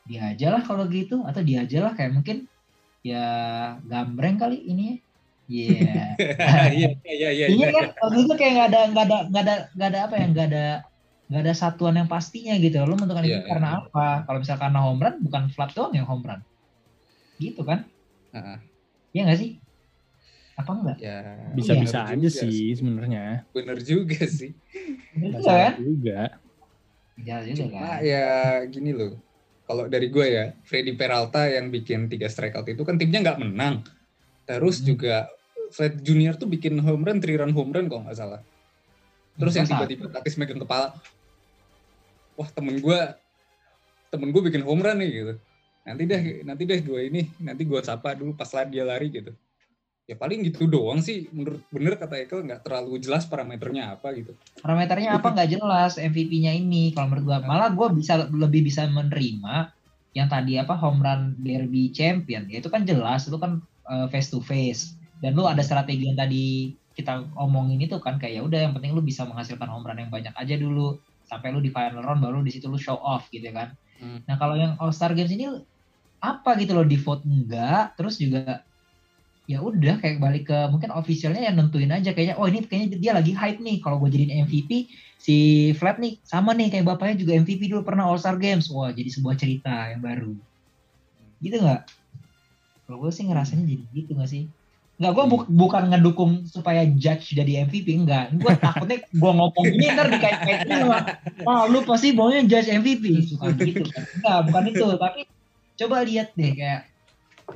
[0.08, 2.48] dia aja lah kalau gitu atau dia aja lah kayak mungkin
[3.04, 3.26] ya
[3.84, 4.96] gambreng kali ini ya.
[5.52, 6.16] Iya.
[6.72, 7.46] Iya, iya, iya.
[7.52, 10.26] Iya kan, waktu itu kayak nggak ada nggak ada nggak ada nggak ada apa ya
[10.32, 10.66] nggak ada
[11.28, 12.80] nggak ada satuan yang pastinya gitu.
[12.88, 13.80] Lo menentukan Iya, itu iya, karena iya.
[13.84, 14.08] apa?
[14.24, 16.42] Kalau misalnya karena home run bukan flat doang yang home run,
[17.44, 17.84] gitu kan?
[18.32, 18.58] Heeh.
[19.14, 19.50] Iya nggak sih?
[20.54, 20.98] Apa enggak?
[21.02, 21.18] Ya,
[21.58, 23.26] Bisa-bisa bener aja sih sebenarnya.
[23.52, 24.54] Bener juga sih.
[25.18, 25.74] Bener juga kan?
[25.82, 26.20] juga.
[27.20, 28.00] Iya juga Cuma kan.
[28.02, 28.28] ya
[28.70, 29.14] gini loh.
[29.64, 33.82] Kalau dari gue ya, Freddy Peralta yang bikin tiga strikeout itu kan timnya nggak menang.
[34.44, 34.86] Terus Hmm.
[34.94, 35.16] juga
[35.74, 38.42] Fred Junior tuh bikin home run, three run home run kalau nggak salah.
[39.34, 40.94] Terus yang tiba-tiba Tatis megang kepala.
[42.38, 43.00] Wah temen gue,
[44.14, 45.34] temen gue bikin home run nih gitu.
[45.84, 49.34] Nanti deh, nanti deh gue ini, nanti gue sapa dulu pas lari dia lari gitu.
[50.04, 54.36] Ya paling gitu doang sih, menurut bener kata Ekel nggak terlalu jelas parameternya apa gitu.
[54.60, 56.92] Parameternya apa nggak jelas MVP-nya ini.
[56.92, 59.72] Kalau menurut gua malah gua bisa lebih bisa menerima
[60.14, 62.46] yang tadi apa home run derby champion.
[62.52, 64.96] Ya itu kan jelas, itu kan eh, face to face.
[65.24, 68.94] Dan lu ada strategi yang tadi kita omongin itu kan kayak ya udah yang penting
[68.94, 72.46] lu bisa menghasilkan home run yang banyak aja dulu sampai lu di final round baru
[72.46, 73.74] di situ lu show off gitu kan.
[73.98, 74.22] Hmm.
[74.30, 75.50] Nah, kalau yang All Star Games ini
[76.24, 78.64] apa gitu loh di vote enggak, terus juga
[79.44, 83.12] ya udah kayak balik ke mungkin officialnya yang nentuin aja kayaknya oh ini kayaknya dia
[83.12, 84.88] lagi hype nih kalau gue jadiin MVP
[85.20, 85.36] si
[85.76, 89.12] Flat nih sama nih kayak bapaknya juga MVP dulu pernah All Star Games wah jadi
[89.12, 90.32] sebuah cerita yang baru
[91.44, 91.82] gitu nggak
[92.94, 94.44] kalau gue sih ngerasanya jadi gitu nggak sih?
[95.02, 99.90] Nggak gue bu- bukan ngedukung supaya Judge jadi MVP enggak gue takutnya gue ngomong ini
[99.98, 104.06] ntar dikait-kaitin sama wah lu pasti maunya Judge MVP suka gitu kan.
[104.22, 104.86] Enggak bukan itu.
[104.94, 105.20] Tapi
[105.82, 106.82] coba lihat deh kayak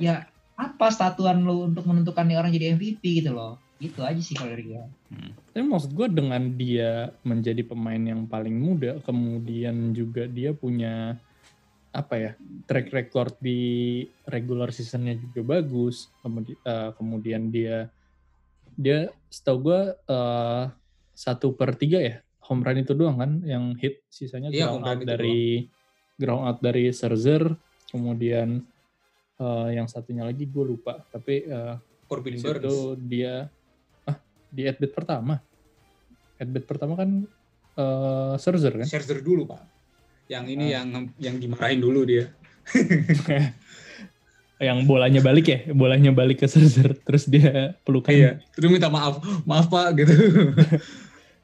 [0.02, 0.26] ya
[0.58, 3.62] apa statuan lu untuk menentukan nih orang jadi MVP gitu loh.
[3.78, 5.32] Gitu aja sih kalau dari gue Hmm.
[5.56, 11.16] Tapi maksud gue dengan dia menjadi pemain yang paling muda, kemudian juga dia punya
[11.88, 12.32] apa ya
[12.68, 16.58] track record di regular seasonnya juga bagus, kemudian,
[16.94, 17.88] kemudian dia
[18.78, 20.70] dia setahu gue uh,
[21.18, 24.96] satu per tiga ya home run itu doang kan yang hit, sisanya Iya, ground out
[24.96, 25.40] itu dari
[26.16, 27.44] ground out dari Scherzer,
[27.92, 28.64] kemudian
[29.42, 31.76] uh, yang satunya lagi gue lupa, tapi uh,
[32.08, 32.64] Corbin Burns.
[32.64, 33.52] situ dia
[34.08, 34.16] ah
[34.48, 35.36] di at bat pertama.
[36.40, 37.10] At bat pertama kan
[37.78, 38.86] eh Scherzer kan?
[38.88, 39.77] Scherzer dulu pak.
[40.28, 40.84] Yang ini Ah.
[40.84, 42.28] yang yang dimarahin dulu dia.
[44.58, 48.12] yang bolanya balik ya, bolanya balik ke Scherzer terus dia pelukan.
[48.12, 48.42] Iya.
[48.52, 50.14] Terus minta maaf, maaf pak gitu.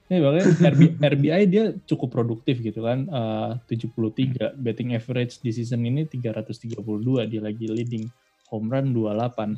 [0.05, 3.09] Ya, makanya RB, RBI dia cukup produktif gitu kan.
[3.09, 6.77] Eh 73 betting average di season ini 332
[7.25, 8.05] dia lagi leading
[8.53, 9.57] home run 28.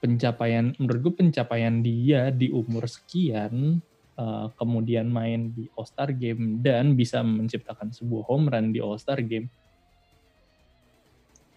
[0.00, 3.84] Pencapaian menurut gue pencapaian dia di umur sekian
[4.16, 8.96] eh, kemudian main di All Star Game dan bisa menciptakan sebuah home run di All
[8.96, 9.48] Star Game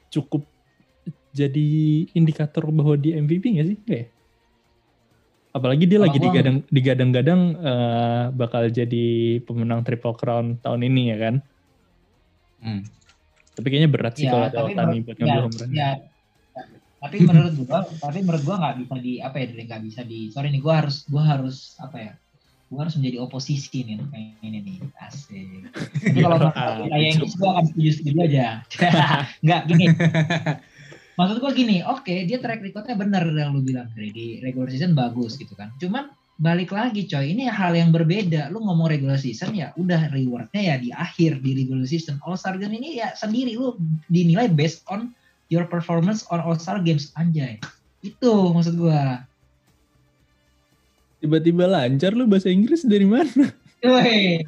[0.10, 0.45] cukup
[1.30, 1.67] jadi
[2.17, 3.78] indikator bahwa dia MVP nggak sih?
[3.86, 4.08] Nggak ya?
[5.50, 11.36] Apalagi dia lagi digadang digadang-gadang eh, bakal jadi pemenang Triple Crown tahun ini ya kan?
[12.62, 12.82] Hmm.
[13.58, 15.69] Tapi kayaknya berat sih Ya, kalau ada Otani buat ngambil ya, home run.
[15.74, 15.91] ya.
[17.00, 20.52] tapi menurut gua tapi menurut gua nggak bisa di apa ya nggak bisa di sorry
[20.52, 22.13] nih gua harus gua harus apa ya
[22.69, 24.77] gua harus menjadi oposisi nih untuk yang ini nih.
[25.01, 25.69] Asik.
[26.05, 27.25] Jadi kalau Ya, ah, yang itu.
[27.41, 28.47] gua akan setuju setuju aja.
[29.45, 29.86] Nggak gini.
[31.19, 35.36] Maksud gua gini oke dia track recordnya bener yang lu bilang di regular season bagus
[35.36, 35.73] gitu kan.
[35.82, 38.47] Cuman balik lagi coy ini hal yang berbeda.
[38.53, 42.21] Lu ngomong regular season ya udah rewardnya ya di akhir di regular season.
[42.23, 43.75] All star game ini ya sendiri lu
[44.08, 45.12] dinilai based on
[45.51, 47.60] your performance on all star games anjay.
[47.99, 49.27] Itu maksud gua
[51.19, 53.51] Tiba-tiba lancar lu bahasa Inggris dari mana?
[53.84, 54.43] Woi.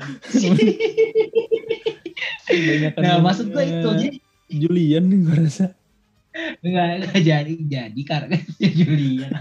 [2.99, 4.17] Nah maksud gua itu eh, jadi
[4.51, 5.67] Julian nih gua rasa.
[6.63, 9.31] enggak, enggak jadi jadi karena Julian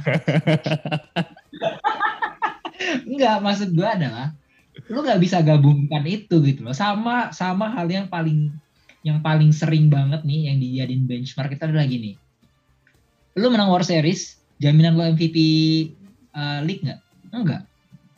[3.06, 4.34] enggak maksud gua adalah
[4.90, 8.50] lu nggak bisa gabungkan itu gitu loh sama sama hal yang paling
[9.06, 12.18] yang paling sering banget nih yang dijadiin benchmark kita adalah gini
[13.38, 15.36] lu menang World Series jaminan lu MVP
[16.34, 17.00] uh, league nggak
[17.32, 17.62] enggak.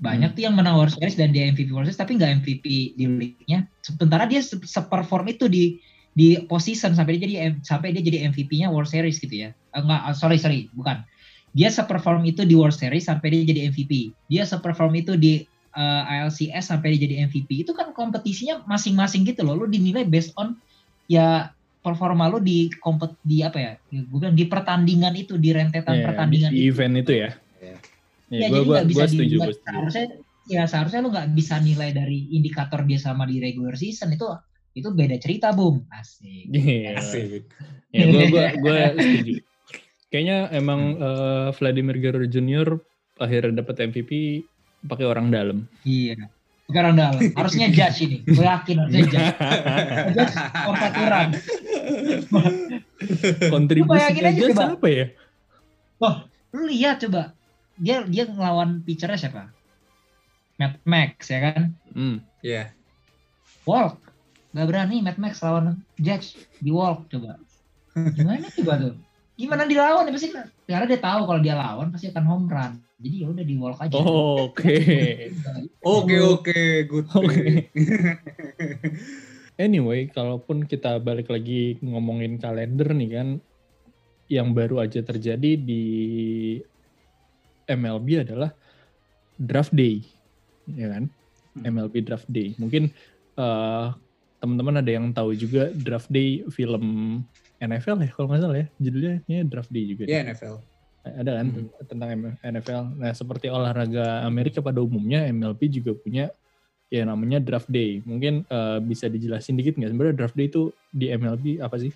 [0.02, 2.64] Banyak tuh yang menang World Series dan dia MVP World Series tapi nggak MVP
[2.98, 3.70] di league-nya.
[3.86, 5.78] Sementara dia se- seperform itu di
[6.12, 9.54] di position sampai dia jadi sampai dia jadi MVP-nya World Series gitu ya.
[9.54, 11.06] Eh, enggak ah, sorry sorry bukan.
[11.52, 15.44] Dia seperform itu di World Series sampai dia jadi MVP dia seperform itu di
[15.76, 19.54] uh, ALCS sampai dia jadi MVP itu kan kompetisinya masing-masing gitu loh.
[19.54, 20.56] Lu dinilai based on
[21.06, 23.72] ya performa lu di kompet di apa ya?
[23.90, 26.70] Gue bilang di pertandingan itu di rentetan Iya, pertandingan di itu.
[26.72, 27.30] event itu ya.
[28.32, 28.48] Iya.
[28.48, 29.68] Ya, Ya, gua, jadi gua, nggak bisa gua setuju, gua setuju.
[29.68, 30.06] Seharusnya
[30.42, 34.26] ya seharusnya lu nggak bisa nilai dari indikator dia sama di regular season itu
[34.72, 35.84] itu beda cerita, Bung.
[35.92, 36.48] Asik.
[36.48, 36.96] Gila.
[36.96, 37.44] Asik.
[37.92, 39.44] Ya, gua, gua, gua setuju.
[40.08, 42.68] Kayaknya emang eh, Vladimir Guerrero Jr.
[43.20, 44.44] akhirnya dapat MVP
[44.88, 45.68] pakai orang dalam.
[45.84, 46.28] Iya.
[46.68, 47.20] Sekarang dalam.
[47.36, 48.16] Harusnya judge ini.
[48.24, 49.36] Gue yakin harusnya judge.
[50.16, 50.34] Judge
[50.96, 51.30] kurang.
[53.52, 54.64] Kontribusi coba.
[54.72, 55.06] siapa ya?
[56.52, 57.36] Lu lihat coba.
[57.78, 59.48] Dia dia ngelawan pitchernya siapa?
[60.60, 61.62] Matt Max ya kan?
[61.92, 62.20] Hmm.
[62.44, 62.70] Iya.
[63.64, 63.98] Walk.
[64.52, 67.40] Gak berani Matt Max lawan Judge di walk coba.
[67.96, 68.94] Gimana coba tuh?
[69.32, 70.28] Gimana dilawan ya pasti
[70.68, 72.72] karena dia tahu kalau dia lawan pasti akan home run.
[73.02, 73.96] Jadi ya udah di walk aja.
[73.98, 74.76] Oke.
[75.82, 77.06] Oke oke, good.
[77.16, 77.44] Oke.
[79.60, 83.28] Anyway, kalaupun kita balik lagi ngomongin kalender nih kan,
[84.32, 85.84] yang baru aja terjadi di
[87.72, 88.50] MLB adalah
[89.36, 90.04] draft day,
[90.68, 91.08] ya kan?
[91.56, 91.64] Hmm.
[91.68, 92.52] MLB draft day.
[92.56, 92.92] Mungkin
[93.32, 93.86] eh,
[94.38, 96.84] teman-teman ada yang tahu juga draft day film
[97.62, 100.04] NFL ya kalau nggak salah ya, judulnya kayaknya draft day juga.
[100.04, 100.56] Iya NFL.
[101.02, 101.68] Ada kan Hmm.
[101.90, 102.08] tentang
[102.42, 102.82] NFL.
[102.94, 106.30] Nah, seperti olahraga Amerika pada umumnya, MLB juga punya
[106.92, 108.04] ya namanya draft day.
[108.04, 111.90] Mungkin eh, bisa dijelasin dikit nggak sebenarnya draft day itu di MLB apa sih?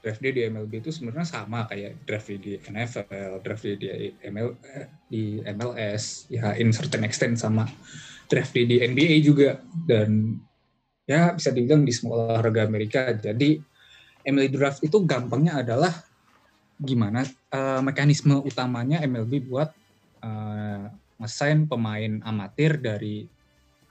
[0.00, 3.88] Draft day di MLB itu sebenarnya sama kayak draft day di NFL, draft day di
[4.24, 7.68] ML eh, di MLS, ya in certain extent sama
[8.24, 10.40] draft day di NBA juga dan
[11.04, 13.12] ya bisa dibilang di semua olahraga Amerika.
[13.12, 13.60] Jadi
[14.24, 15.92] MLB draft itu gampangnya adalah
[16.80, 19.68] gimana eh, mekanisme utamanya MLB buat
[21.20, 23.28] ngesign pemain amatir dari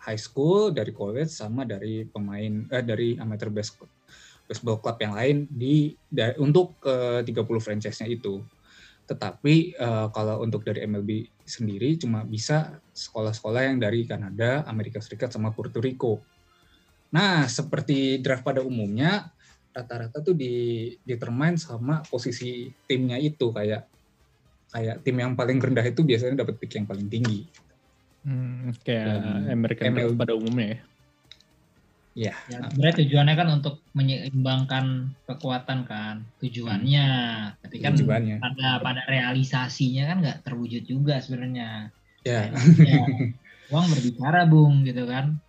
[0.01, 3.98] high school, dari college sama dari pemain eh, dari amateur baseball
[4.49, 8.41] baseball club yang lain di da, untuk ke 30 franchise-nya itu.
[9.05, 15.29] Tetapi uh, kalau untuk dari MLB sendiri cuma bisa sekolah-sekolah yang dari Kanada, Amerika Serikat
[15.29, 16.25] sama Puerto Rico.
[17.13, 19.29] Nah, seperti draft pada umumnya
[19.69, 23.85] rata-rata tuh di determine sama posisi timnya itu kayak
[24.69, 27.45] kayak tim yang paling rendah itu biasanya dapat pick yang paling tinggi.
[28.25, 30.79] Hmm, kayak American MLB pada umumnya ya.
[32.19, 32.35] Ya.
[32.51, 37.07] ya sebenarnya tujuannya kan untuk menyeimbangkan kekuatan kan tujuannya.
[37.07, 37.63] Hmm.
[37.63, 38.43] Tapi kan tujuannya.
[38.43, 41.95] pada pada realisasinya kan nggak terwujud juga sebenarnya.
[42.27, 42.51] Ya.
[42.75, 43.03] ya.
[43.71, 45.39] Uang berbicara bung gitu kan.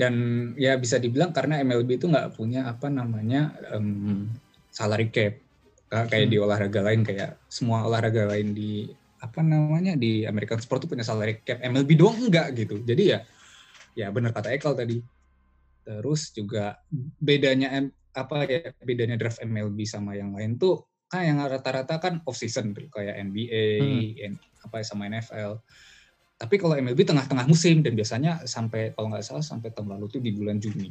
[0.00, 0.14] Dan
[0.54, 4.30] ya bisa dibilang karena MLB itu nggak punya apa namanya um,
[4.70, 5.42] salary cap
[5.90, 6.32] kayak hmm.
[6.32, 8.86] di olahraga lain kayak semua olahraga lain di
[9.18, 12.78] apa namanya di American sport itu punya salary cap MLB doang enggak gitu.
[12.78, 13.26] Jadi ya
[13.98, 15.00] ya benar kata Ekal tadi.
[15.82, 16.78] Terus juga
[17.18, 17.74] bedanya
[18.12, 22.72] apa ya bedanya draft MLB sama yang lain tuh kan yang rata-rata kan off season
[22.72, 24.68] kayak NBA hmm.
[24.68, 25.60] apa sama NFL
[26.42, 30.18] tapi kalau MLB tengah-tengah musim dan biasanya sampai kalau nggak salah sampai tahun lalu tuh
[30.18, 30.90] di bulan Juni.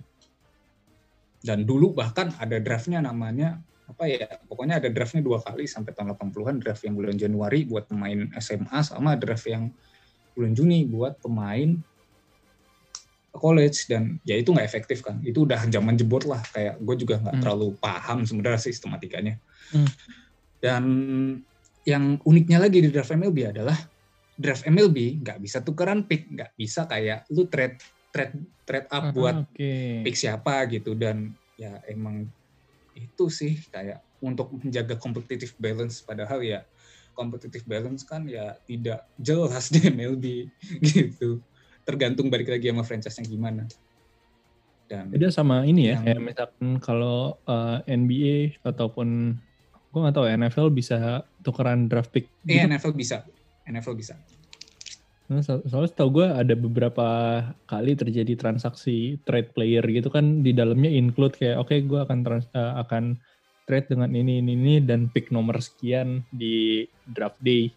[1.43, 3.59] Dan dulu bahkan ada draftnya namanya
[3.91, 7.91] apa ya pokoknya ada draftnya dua kali sampai tahun 80-an draft yang bulan Januari buat
[7.91, 9.67] pemain SMA sama draft yang
[10.31, 11.75] bulan Juni buat pemain
[13.31, 15.23] college dan ya itu nggak efektif kan.
[15.23, 16.43] Itu udah zaman jebot lah.
[16.51, 17.43] Kayak gue juga nggak hmm.
[17.43, 19.35] terlalu paham sebenarnya sistematikanya.
[19.71, 19.87] Hmm.
[20.59, 20.83] dan
[21.87, 23.73] yang uniknya lagi di draft MLB adalah
[24.35, 26.27] draft MLB nggak bisa tukeran pick.
[26.27, 27.79] Nggak bisa kayak lu trade
[28.11, 28.35] trade
[28.67, 30.03] trade up uh, buat okay.
[30.03, 30.91] pick siapa gitu.
[30.93, 32.27] Dan ya emang
[32.93, 36.03] itu sih kayak untuk menjaga competitive balance.
[36.03, 36.67] Padahal ya
[37.15, 40.51] competitive balance kan ya tidak jelas di MLB
[40.91, 41.39] gitu
[41.91, 43.63] tergantung balik lagi sama franchise-nya gimana.
[44.91, 49.39] Dan Beda sama ini ya, kayak misalkan kalau uh, eh, NBA ataupun
[49.91, 50.97] gue nggak tahu ya, NFL bisa
[51.43, 52.27] tukeran draft pick.
[52.47, 52.75] Iya gitu.
[52.75, 53.17] NFL bisa,
[53.67, 54.15] NFL bisa.
[55.31, 57.07] Nah, so soalnya tau gue ada beberapa
[57.63, 62.19] kali terjadi transaksi trade player gitu kan di dalamnya include kayak oke okay, gue akan
[62.27, 63.15] trans, uh, akan
[63.63, 67.71] trade dengan ini ini ini dan pick nomor sekian di draft day.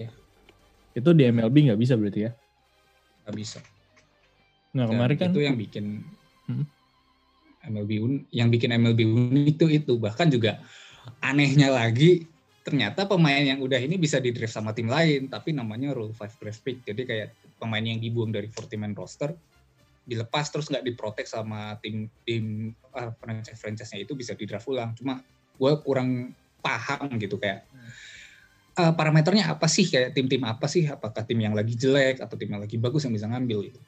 [0.00, 0.08] Yeah.
[0.96, 2.32] Itu di MLB nggak bisa berarti ya?
[3.26, 3.58] Nggak bisa.
[4.78, 6.06] Nah kemarin kan itu yang bikin
[6.46, 6.64] hmm?
[7.66, 10.62] MLB un, yang bikin MLB unik itu itu bahkan juga
[11.18, 12.22] anehnya lagi
[12.62, 16.38] ternyata pemain yang udah ini bisa di draft sama tim lain tapi namanya rule 5
[16.38, 17.28] draft pick jadi kayak
[17.62, 19.34] pemain yang dibuang dari 40 man roster
[20.06, 24.94] dilepas terus nggak diprotek sama tim tim uh, franchise franchise-nya itu bisa di draft ulang
[24.98, 25.22] cuma
[25.58, 28.15] gue kurang paham gitu kayak hmm
[28.76, 29.88] uh, parameternya apa sih?
[29.88, 30.86] Kayak tim-tim apa sih?
[30.86, 33.80] Apakah tim yang lagi jelek atau tim yang lagi bagus yang bisa ngambil itu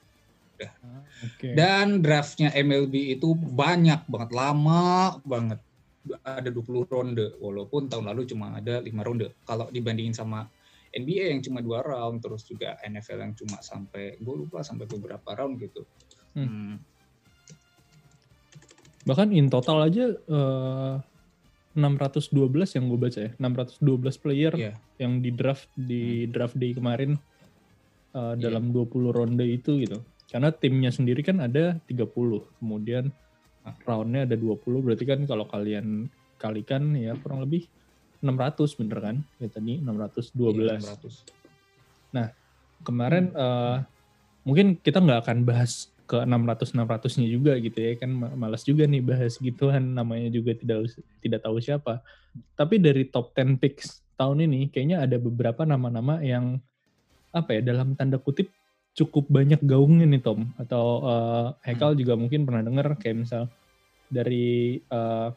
[0.59, 0.72] udah.
[0.83, 1.55] Ah, okay.
[1.55, 5.62] dan draftnya MLB itu banyak banget lama banget.
[6.24, 9.31] Ada 20 ronde walaupun tahun lalu cuma ada lima ronde.
[9.46, 10.51] Kalau dibandingin sama
[10.90, 15.37] NBA yang cuma dua round terus juga NFL yang cuma sampai gue lupa sampai beberapa
[15.37, 15.87] round gitu.
[16.35, 16.48] Hmm.
[16.48, 16.77] Hmm.
[19.09, 21.01] bahkan in total aja uh,
[21.78, 22.34] 612
[22.74, 24.74] yang gue baca ya 612 player yeah.
[24.98, 26.34] yang di draft di hmm.
[26.34, 27.14] draft day kemarin
[28.18, 28.50] uh, yeah.
[28.50, 32.10] dalam 20 ronde itu gitu karena timnya sendiri kan ada 30
[32.58, 33.14] kemudian
[33.86, 37.70] roundnya ada 20 berarti kan kalau kalian kalikan ya kurang lebih
[38.20, 42.12] 600 bener kan ya tadi 612 yeah, 600.
[42.12, 42.26] nah
[42.82, 43.86] kemarin uh,
[44.42, 49.05] mungkin kita nggak akan bahas ke 600 600-nya juga gitu ya kan malas juga nih
[49.05, 50.88] bahas gituan namanya juga tidak
[51.21, 52.01] tidak tahu siapa.
[52.57, 56.57] Tapi dari top 10 picks tahun ini kayaknya ada beberapa nama-nama yang
[57.29, 58.49] apa ya dalam tanda kutip
[58.97, 62.01] cukup banyak gaungnya nih Tom atau uh, Hekal hmm.
[62.03, 63.47] juga mungkin pernah dengar kayak misal
[64.09, 65.31] dari uh,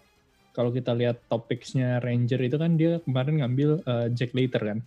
[0.55, 4.79] kalau kita lihat top picks-nya Ranger itu kan dia kemarin ngambil uh, Jack Leiter kan.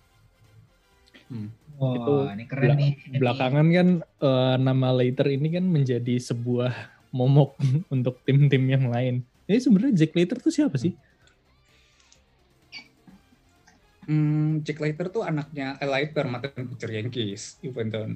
[1.35, 1.51] Hmm.
[1.75, 2.93] Oh, itu ini keren nih.
[3.19, 3.89] Belakangan kan
[4.23, 6.71] uh, nama Later ini kan menjadi sebuah
[7.11, 7.59] momok
[7.95, 9.27] untuk tim-tim yang lain.
[9.51, 10.95] Ini sebenarnya Jack Later tuh siapa sih?
[14.05, 17.57] Hmm, Jack Leiter tuh anaknya Leiter mantan pitcher Yankees.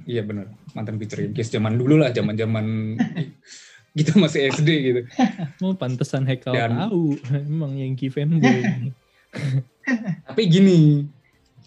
[0.04, 2.96] Iya benar, mantan pitcher Yankees zaman dulu lah, zaman-zaman
[3.98, 5.00] kita masih SD gitu.
[5.64, 7.16] Oh, pantesan Hekal Dan, tahu.
[7.32, 8.92] Emang Yankee fanboy.
[10.28, 11.08] Tapi gini,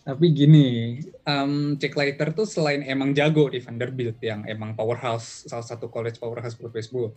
[0.01, 0.97] tapi gini,
[1.29, 6.17] um, Jack Leiter tuh selain emang jago di Vanderbilt yang emang powerhouse, salah satu college
[6.17, 7.13] powerhouse buat baseball,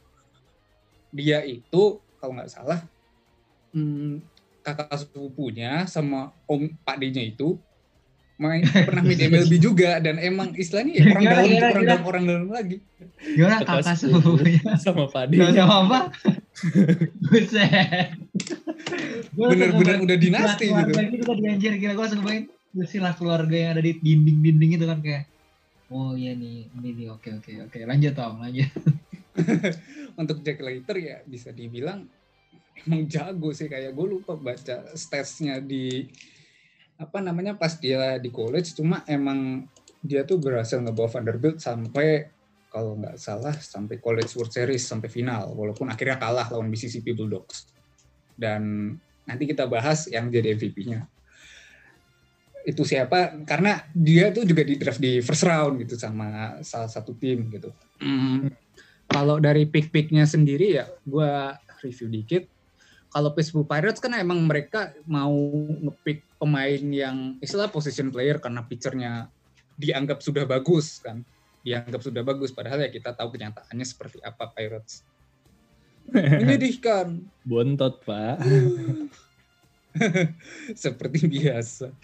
[1.08, 2.84] dia itu kalau nggak salah
[3.72, 4.20] hmm,
[4.60, 7.56] kakak sepupunya sama om Pak D-nya itu
[8.34, 12.48] main pernah mid MLB juga dan emang istilahnya ya orang dalam orang dalam orang dalam
[12.50, 12.76] lagi.
[13.22, 14.60] Gimana kakak sepupunya?
[14.84, 15.38] sama Padi.
[15.38, 16.00] Gak sama apa?
[17.30, 18.08] Buset.
[19.38, 20.92] Bener-bener udah dinasti gitu.
[20.92, 25.24] kan anjir gila gue langsung kebayang silsilah keluarga yang ada di dinding-dinding itu kan kayak
[25.94, 28.70] oh iya nih ini nih oke oke oke lanjut Tom lanjut.
[30.20, 32.06] Untuk Jack Leiter ya bisa dibilang
[32.82, 36.10] emang jago sih kayak gue lupa baca statsnya di
[36.98, 39.66] apa namanya pas dia di college cuma emang
[40.02, 42.30] dia tuh berhasil ngebawa Vanderbilt sampai
[42.74, 47.70] kalau nggak salah sampai College World Series sampai final walaupun akhirnya kalah lawan Mississippi Bulldogs.
[48.34, 48.90] Dan
[49.24, 51.06] nanti kita bahas yang jadi MVP-nya
[52.64, 57.12] itu siapa karena dia tuh juga di draft di first round gitu sama salah satu
[57.12, 57.68] tim gitu.
[58.00, 58.48] Hmm,
[59.04, 61.30] Kalau dari pick-picknya sendiri ya gue
[61.84, 62.48] review dikit.
[63.12, 65.30] Kalau Pittsburgh Pirates kan emang mereka mau
[65.86, 69.30] ngepick pemain yang istilah position player karena pitchernya
[69.78, 71.22] dianggap sudah bagus kan,
[71.62, 72.50] dianggap sudah bagus.
[72.50, 75.06] Padahal ya kita tahu kenyataannya seperti apa Pirates.
[76.42, 77.22] Menyedihkan.
[77.46, 78.42] Bontot, Pak.
[80.84, 81.94] seperti biasa.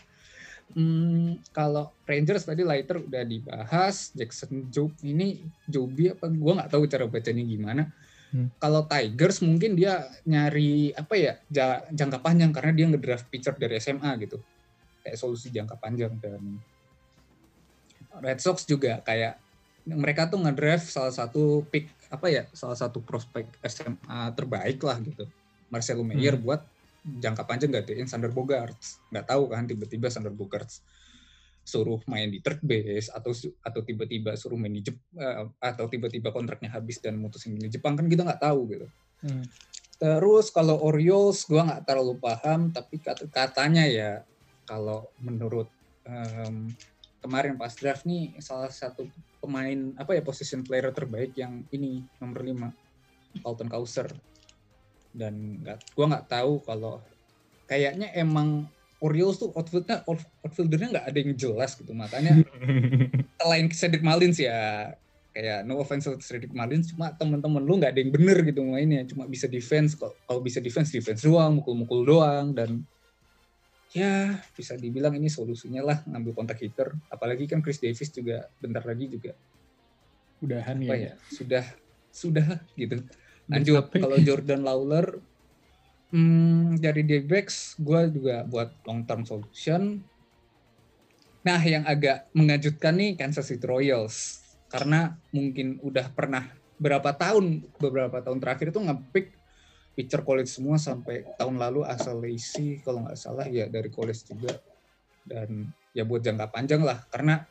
[0.70, 6.30] Hmm, kalau Rangers tadi Lighter udah dibahas, Jackson Job ini Joby apa?
[6.30, 7.82] Gua nggak tahu cara bacanya gimana.
[8.30, 8.46] Hmm.
[8.62, 13.82] Kalau Tigers mungkin dia nyari apa ya ja- jangka panjang karena dia ngedraft pitcher dari
[13.82, 14.38] SMA gitu,
[15.02, 16.38] kayak solusi jangka panjang dan
[18.22, 19.38] Red Sox juga kayak
[19.90, 25.26] mereka tuh ngedraft salah satu pick apa ya salah satu prospek SMA terbaik lah gitu,
[25.66, 26.44] Marcelo Meyer Hmm.
[26.46, 26.62] buat
[27.04, 29.00] jangka panjang gantiin Sander Bogarts?
[29.08, 30.84] Nggak tahu kan tiba-tiba Sander Bogarts
[31.60, 33.30] suruh main di third base atau
[33.62, 37.94] atau tiba-tiba suruh main di Jep, eh, atau tiba-tiba kontraknya habis dan mutusin di Jepang
[37.94, 38.86] kan kita nggak tahu gitu.
[39.20, 39.44] Hmm.
[40.00, 44.24] terus kalau Orioles gua nggak terlalu paham tapi kat- katanya ya
[44.64, 45.68] kalau menurut
[46.08, 46.72] em,
[47.20, 49.04] kemarin pas draft nih salah satu
[49.44, 54.08] pemain apa ya position player terbaik yang ini nomor 5 Colton Cowser
[55.10, 57.02] dan nggak gua nggak tahu kalau
[57.66, 58.66] kayaknya emang
[59.00, 61.90] Orioles tuh outfieldnya out- outfieldernya nggak ada yang jelas gitu.
[61.96, 62.44] Makanya
[63.40, 64.92] selain Cedric Mullins ya
[65.32, 69.08] kayak no offense to Cedric Mullins cuma temen-temen lu nggak ada yang bener gitu mainnya.
[69.08, 72.52] Cuma bisa defense kalau bisa defense defense doang mukul-mukul doang.
[72.52, 72.84] Dan
[73.96, 76.92] ya bisa dibilang ini solusinya lah ngambil kontak hitter.
[77.08, 79.32] Apalagi kan Chris Davis juga bentar lagi juga
[80.44, 80.92] Udahan ya.
[80.96, 81.64] ya sudah
[82.12, 83.00] sudah gitu
[83.50, 85.18] lanjut kalau Jordan Lawler
[86.14, 90.02] hmm, dari D-backs gue juga buat long term solution.
[91.40, 94.42] Nah yang agak mengejutkan nih Kansas City Royals.
[94.70, 96.46] Karena mungkin udah pernah
[96.78, 99.34] berapa tahun beberapa tahun terakhir itu ngepick
[99.98, 103.46] pitcher college semua sampai tahun lalu asal Lacey kalau nggak salah.
[103.50, 104.60] Ya dari college juga.
[105.26, 107.02] Dan ya buat jangka panjang lah.
[107.10, 107.42] Karena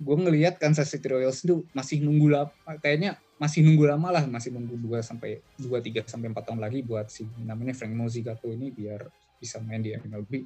[0.00, 4.48] gue ngelihat Kansas City Royals itu masih nunggu lama kayaknya masih nunggu lama lah masih
[4.52, 8.72] nunggu 2 sampai 2 3 sampai 4 tahun lagi buat si namanya Frank Mozigato ini
[8.72, 9.04] biar
[9.36, 10.44] bisa main di MLB.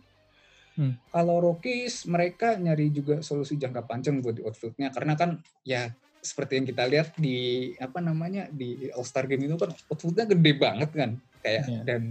[0.75, 0.99] Hmm.
[1.11, 6.59] Kalau Rockies mereka nyari juga solusi jangka panjang buat di outfieldnya karena kan ya seperti
[6.59, 10.91] yang kita lihat di apa namanya di All Star Game itu kan outfieldnya gede banget
[10.91, 11.11] kan
[11.47, 11.81] kayak Iya.
[11.87, 12.03] dan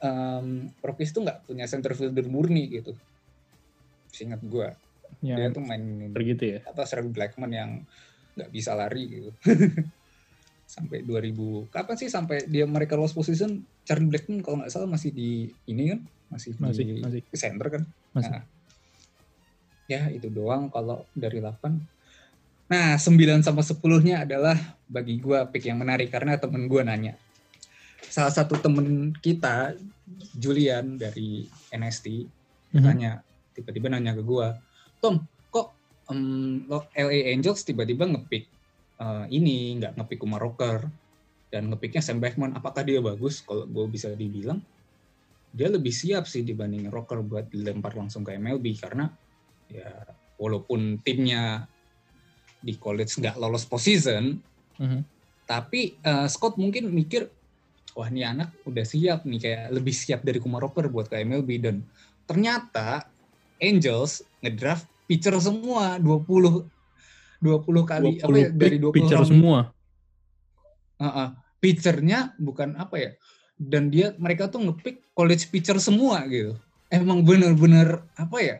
[0.00, 0.46] em,
[0.80, 2.96] Rockies tuh nggak punya center fielder murni gitu.
[4.08, 4.87] Seingat gue
[5.18, 6.58] dia Ya, tuh main begitu ya.
[6.64, 7.70] apa Sarah Blackman yang
[8.34, 9.30] nggak bisa lari gitu
[10.68, 11.32] sampai 2000
[11.68, 15.30] kapan sih sampai dia mereka lost position Charlie Blackman kalau nggak salah masih di
[15.64, 17.20] ini kan masih, Masih, di masih.
[17.32, 17.82] center kan
[18.12, 18.30] Masih.
[18.30, 18.44] Nah,
[19.86, 21.56] ya itu doang kalau dari 8
[22.68, 23.08] nah 9
[23.40, 24.54] sama 10 nya adalah
[24.84, 27.16] bagi gua pick yang menarik karena temen gua nanya
[28.02, 29.72] salah satu temen kita
[30.32, 32.28] Julian dari NST
[32.68, 32.84] Mhm.
[32.84, 34.52] tanya tiba-tiba nanya ke gua
[34.98, 35.74] Tom kok
[36.68, 38.44] lo LA Angels tiba-tiba ngepick
[38.98, 40.88] eh, ini nggak ngepick Kumar Rocker
[41.48, 43.40] dan ngepicknya Sam Beckman apakah dia bagus?
[43.40, 44.60] Kalau gue bisa dibilang
[45.48, 49.08] dia lebih siap sih dibanding Rocker buat dilempar langsung ke MLB karena
[49.68, 49.88] ya
[50.36, 51.64] walaupun timnya
[52.60, 54.38] di college nggak lolos postseason
[54.78, 55.02] Mhm.
[55.42, 57.26] tapi eh, Scott mungkin mikir
[57.98, 61.50] wah ini anak udah siap nih kayak lebih siap dari Kumar Rocker buat ke MLB
[61.58, 61.82] dan
[62.22, 63.10] ternyata
[63.58, 66.66] Angels ngedraft pitcher semua 20
[67.42, 69.30] 20 kali apa 20 ya dari 20 pitcher round.
[69.30, 69.58] semua.
[70.98, 71.28] Heeh.
[71.58, 73.10] pitchernya bukan apa ya
[73.58, 76.54] dan dia mereka tuh ngepick college pitcher semua gitu
[76.86, 78.56] emang bener-bener apa ya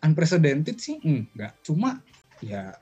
[0.00, 2.00] unprecedented sih enggak cuma
[2.40, 2.72] ya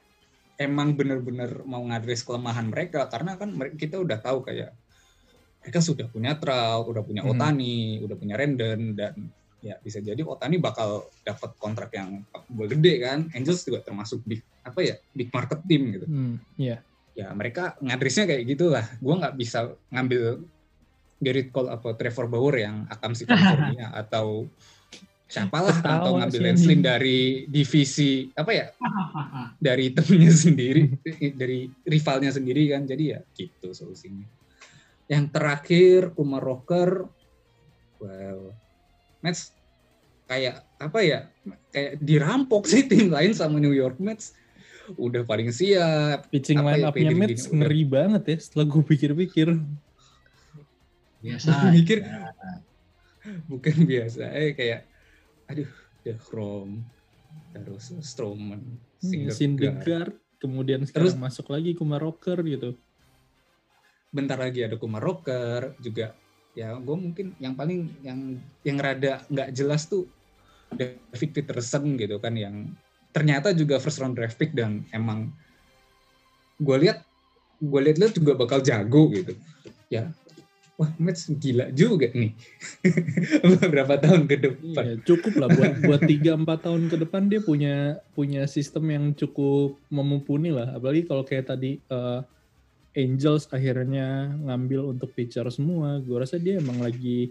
[0.59, 4.75] emang bener-bener mau ngadres kelemahan mereka karena kan kita udah tahu kayak
[5.59, 7.35] mereka sudah punya Trout, udah punya Hmm.
[7.35, 9.14] Otani, udah punya Rendon dan
[9.59, 13.19] ya bisa jadi Otani bakal dapat kontrak yang gede kan.
[13.35, 16.07] Angels juga termasuk big apa ya big market team gitu.
[16.07, 16.83] Hmm, iya.
[17.19, 18.87] Ya mereka ngadresnya kayak gitulah.
[19.03, 20.43] Gua nggak bisa ngambil
[21.19, 24.47] Garrett Cole atau Trevor Bauer yang akan si California atau
[25.29, 28.67] siapalah Ketawa atau ngambil Lenslin dari divisi apa ya
[29.69, 30.89] dari temennya sendiri
[31.37, 34.25] dari rivalnya sendiri kan jadi ya gitu solusinya
[35.05, 37.05] yang terakhir Kumar Rocker
[38.01, 38.57] well
[39.21, 39.51] Mets
[40.25, 41.19] kayak apa ya
[41.69, 44.37] kayak dirampok sih tim lain sama New York Mets
[44.91, 47.57] udah paling siap Pitching Apa line ya, up-nya Mets gini, udah.
[47.59, 49.49] ngeri banget ya setelah gue pikir-pikir.
[51.19, 52.31] biasa Gua mikir aja.
[53.45, 54.81] bukan biasa eh kayak
[55.45, 55.69] aduh
[56.01, 56.85] The Chrome
[57.53, 58.62] terus Stroman
[58.99, 60.11] Hmm, Syndergaard.
[60.39, 62.75] Kemudian Terus- sekarang masuk lagi Kumar Rocker gitu.
[64.09, 66.19] bentar lagi ada Kumar Rocker juga
[66.57, 70.09] ya gue mungkin yang paling yang yang rada nggak jelas tuh
[70.75, 72.73] David Peterson gitu kan yang
[73.13, 75.33] ternyata juga first round draft pick dan emang
[76.61, 77.05] gue lihat
[77.59, 79.35] gue lihat-lihat juga bakal jago gitu.
[79.91, 80.13] Ya
[80.79, 82.33] wah Mets gila juga nih.
[83.59, 84.83] Beberapa tahun ke depan.
[84.87, 89.05] Iya, cukup lah buat buat 3 4 tahun ke depan dia punya punya sistem yang
[89.11, 90.71] cukup memumpuni lah.
[90.79, 92.21] Apalagi kalau kayak tadi eh,
[92.97, 96.01] Angels akhirnya ngambil untuk pitcher semua.
[96.01, 97.30] Gue rasa dia emang lagi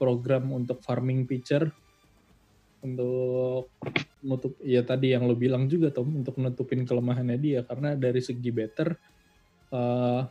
[0.00, 1.68] program untuk farming pitcher.
[2.84, 3.72] Untuk
[4.24, 7.60] nutup ya tadi yang lo bilang juga Tom untuk nutupin kelemahannya dia.
[7.64, 8.88] Karena dari segi better
[9.72, 10.22] eh,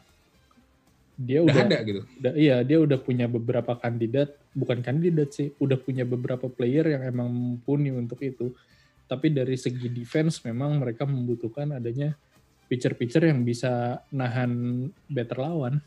[1.14, 2.02] dia udah udah ada gitu.
[2.02, 4.34] udah iya dia udah punya beberapa kandidat.
[4.54, 8.54] Bukan kandidat sih udah punya beberapa player yang emang mumpuni untuk itu.
[9.06, 12.18] Tapi dari segi defense memang mereka membutuhkan adanya
[12.74, 15.78] pitcher-pitcher yang bisa nahan better lawan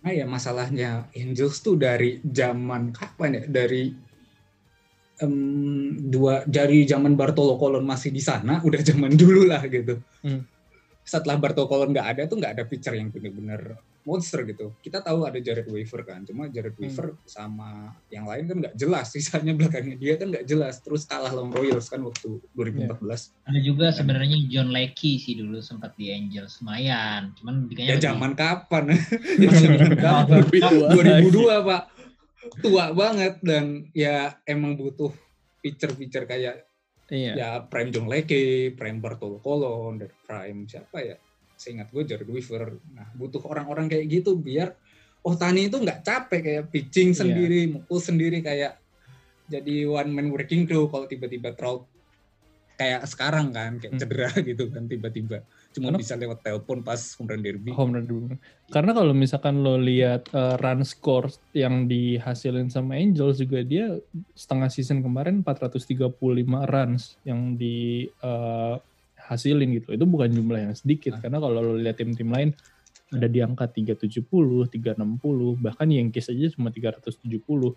[0.00, 3.42] Nah ya masalahnya Angels tuh dari zaman kapan ya?
[3.44, 3.92] Dari
[5.20, 5.34] em,
[6.08, 10.00] dua dari zaman Bartolo Colon masih di sana, udah zaman dulu lah gitu.
[10.24, 10.44] Hmm.
[11.10, 14.72] Setelah Bartolo Colon nggak ada tuh nggak ada pitcher yang bener-bener monster gitu.
[14.78, 16.86] Kita tahu ada Jared Weaver kan, cuma Jared Hmm.
[16.86, 19.10] Weaver sama yang lain kan nggak jelas.
[19.10, 20.78] Sisanya belakangnya dia kan nggak jelas.
[20.78, 23.34] Terus kalah lawan Royals kan waktu 2014.
[23.42, 28.32] ada juga sebenarnya John Leckie sih dulu sempat di Angels lumayan cuman Ya lebih- zaman
[28.32, 28.84] kapan?
[29.42, 30.36] ya zaman kapan?
[30.38, 31.82] Lebih tua 2002 pak
[32.56, 35.10] tua banget dan ya emang butuh
[35.58, 36.69] pitcher-pitcher kayak
[37.10, 41.16] iya ya Prime John Leckie, Prime Bartolo Colon, dan Prime siapa ya?
[41.54, 42.80] Seingat gue Jared Weaver.
[42.94, 44.72] Nah butuh orang-orang kayak gitu biar
[45.20, 47.18] oh Tani itu nggak capek kayak pitching Iya.
[47.20, 48.80] sendiri, mukul sendiri kayak
[49.44, 51.84] jadi one man working crew kalau tiba-tiba Trout
[52.78, 54.00] kayak sekarang kan kayak Hmm.
[54.00, 57.70] cedera gitu kan tiba-tiba cuma Karena- bisa lewat telepon pas home run derby.
[57.70, 58.24] home run dulu.
[58.68, 63.94] Karena kalau misalkan lo lihat eh, run score yang dihasilin sama Angels juga dia
[64.32, 66.10] setengah season kemarin 435
[66.66, 68.80] runs yang dihasilin
[69.74, 69.92] gitu.
[69.92, 71.20] Itu bukan jumlah yang sedikit Ah.
[71.20, 72.50] karena kalau lo lihat tim-tim lain
[73.10, 74.22] ada di angka 370,
[74.66, 74.98] 360,
[75.56, 77.74] bahkan Yankees aja cuma 370.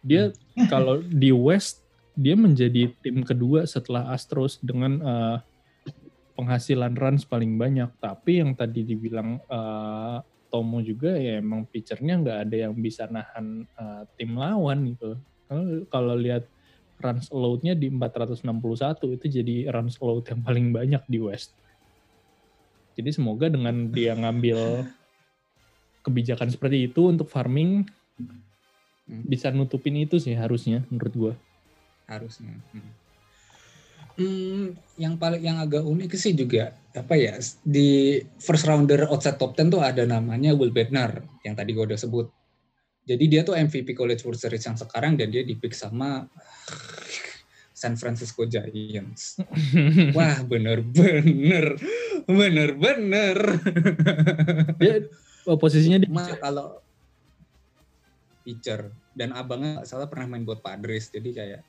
[0.00, 0.32] Dia
[0.66, 1.80] kalau di West
[2.14, 5.36] dia menjadi tim kedua setelah Astros dengan eh,
[6.34, 7.90] penghasilan runs paling banyak.
[7.98, 10.18] Tapi yang tadi dibilang eh,
[10.50, 15.18] Tomo juga ya emang pitchernya nggak ada yang bisa nahan eh, tim lawan gitu.
[15.90, 16.46] Kalau lihat
[17.02, 21.54] runs allowed-nya di 461 itu jadi runs allowed yang paling banyak di West.
[22.94, 24.86] Jadi semoga dengan dia ngambil
[26.06, 27.82] kebijakan seperti itu untuk farming
[29.04, 29.20] Hmm.
[29.28, 31.34] bisa nutupin itu sih harusnya menurut gua.
[32.04, 32.52] harusnya.
[32.72, 32.92] Hmm.
[34.14, 37.34] Hmm, yang paling yang agak unik sih juga apa ya
[37.66, 41.98] di first rounder outside top 10 tuh ada namanya Will Bednar yang tadi gue udah
[41.98, 42.30] sebut.
[43.04, 46.30] Jadi dia tuh MVP College World Series yang sekarang dan dia dipick sama
[47.74, 49.42] San Francisco Giants.
[50.16, 51.74] Wah bener-bener,
[52.24, 53.38] bener-bener.
[54.78, 55.04] Dia
[55.58, 56.80] posisinya di Ma kalau
[58.46, 61.60] pitcher dan abangnya salah pernah main buat Padres jadi kayak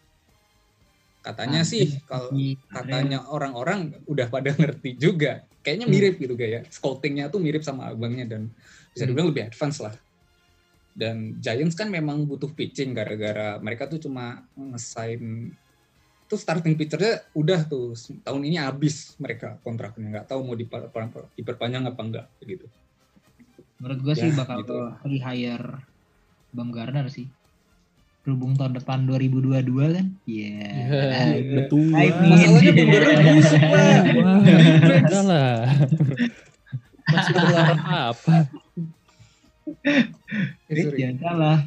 [1.25, 2.29] katanya sih kalau
[2.69, 5.41] katanya orang-orang udah pada ngerti juga.
[5.65, 5.95] Kayaknya Hmm.
[5.97, 8.53] mirip gitu kayak scoutingnya tuh mirip sama abangnya dan
[8.93, 9.09] bisa Hmm.
[9.09, 9.95] dibilang lebih advance lah.
[10.95, 15.51] Dan Giants kan memang butuh pitching gara-gara mereka tuh cuma ngesign
[16.25, 20.21] tuh starting pitchernya udah tuh tahun ini habis mereka kontraknya.
[20.21, 20.93] Nggak tahu mau diper-
[21.33, 22.69] diperpanjang apa enggak gitu.
[23.81, 24.77] Menurut gue sih Ya, bakal gitu.
[25.03, 25.83] rehire
[26.55, 27.27] Baumgartner sih
[28.25, 29.61] berhubung tahun depan 2022
[29.93, 31.93] kan ya Ya, udah tua.
[31.93, 32.31] Hype nih.
[32.33, 33.61] Masalahnya beneran busuk,
[35.05, 35.57] udah lah.
[37.13, 37.33] Masih
[37.85, 38.35] apa?
[40.73, 41.57] Eh, jangan salah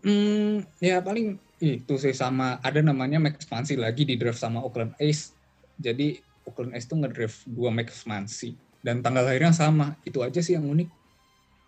[0.00, 4.96] Hmm, ya paling itu sih sama ada namanya Max Expansi lagi di draft sama Oakland
[4.96, 5.36] Ace.
[5.76, 6.16] Jadi
[6.48, 10.00] Oakland Ace tuh ngedraft dua Max Expansi dan tanggal lahirnya sama.
[10.00, 10.88] Itu aja sih yang unik.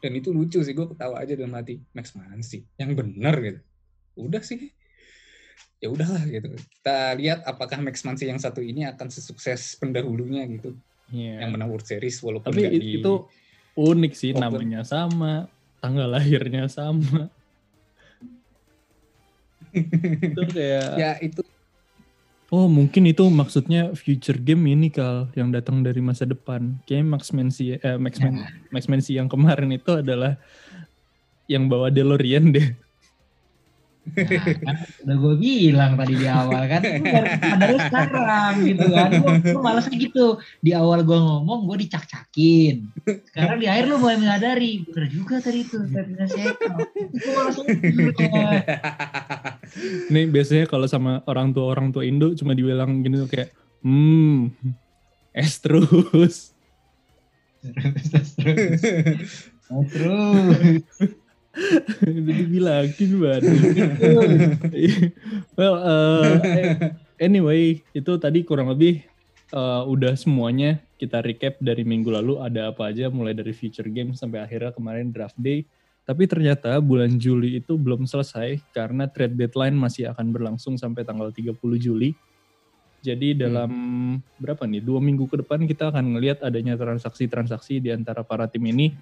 [0.03, 3.61] Dan itu lucu sih gue ketawa aja dalam hati Max Mansi yang bener gitu.
[4.18, 4.74] Udah sih.
[5.78, 6.59] Ya udahlah gitu.
[6.59, 10.74] Kita lihat apakah Max Mansi yang satu ini akan sesukses pendahulunya gitu.
[11.14, 11.46] Iya.
[11.46, 13.30] Yang menang World Series walaupun Tapi di- itu
[13.78, 14.59] unik sih Oakland.
[14.59, 15.46] namanya sama,
[15.78, 17.30] tanggal lahirnya sama.
[20.28, 21.40] itu kayak ya itu
[22.53, 26.76] oh mungkin itu maksudnya future game ini kal yang datang dari masa depan.
[26.84, 28.44] Kayaknya Max Mansi eh, Max, Man-
[28.76, 30.36] Max Mansi yang kemarin itu adalah
[31.48, 32.68] yang bawa DeLorean deh.
[34.03, 34.76] Nah, kan
[35.07, 39.11] udah gue bilang tadi di awal kan, sadarnya sekarang gitu kan.
[39.22, 40.26] Gue, gue malesnya gitu.
[40.59, 42.90] Di awal gue ngomong, gue dicak-cakin.
[43.30, 44.82] Sekarang di akhir lu mulai menyadari.
[44.90, 45.78] Bener juga tadi itu.
[45.86, 48.26] Itu malesnya gitu.
[50.11, 53.55] Nih biasanya kalau sama orang tua orang tua Indo cuma dibilang gini tuh kayak
[53.86, 54.50] hmm
[55.32, 56.50] es terus.
[57.62, 58.82] Terus, terus,
[59.94, 60.82] terus.
[62.03, 63.42] Udah dibilangin banget.
[65.59, 66.40] well, uh,
[67.20, 69.05] anyway, itu tadi kurang lebih
[69.53, 74.16] uh, udah semuanya kita recap dari minggu lalu ada apa aja mulai dari future game
[74.16, 75.68] sampai akhirnya kemarin draft day.
[76.03, 81.30] Tapi ternyata bulan Juli itu belum selesai karena trade deadline masih akan berlangsung sampai tanggal
[81.30, 82.11] 30 Juli.
[83.03, 83.70] Jadi dalam
[84.38, 84.82] berapa nih?
[84.82, 88.94] Dua minggu ke depan kita akan ngelihat adanya transaksi-transaksi di antara para tim ini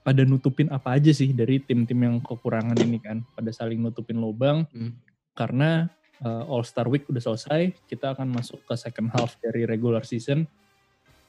[0.00, 4.64] pada nutupin apa aja sih dari tim-tim yang kekurangan ini kan pada saling nutupin lubang
[4.72, 4.96] Hmm.
[5.36, 5.92] karena
[6.24, 10.48] uh, All Star Week udah selesai kita akan masuk ke second half dari regular season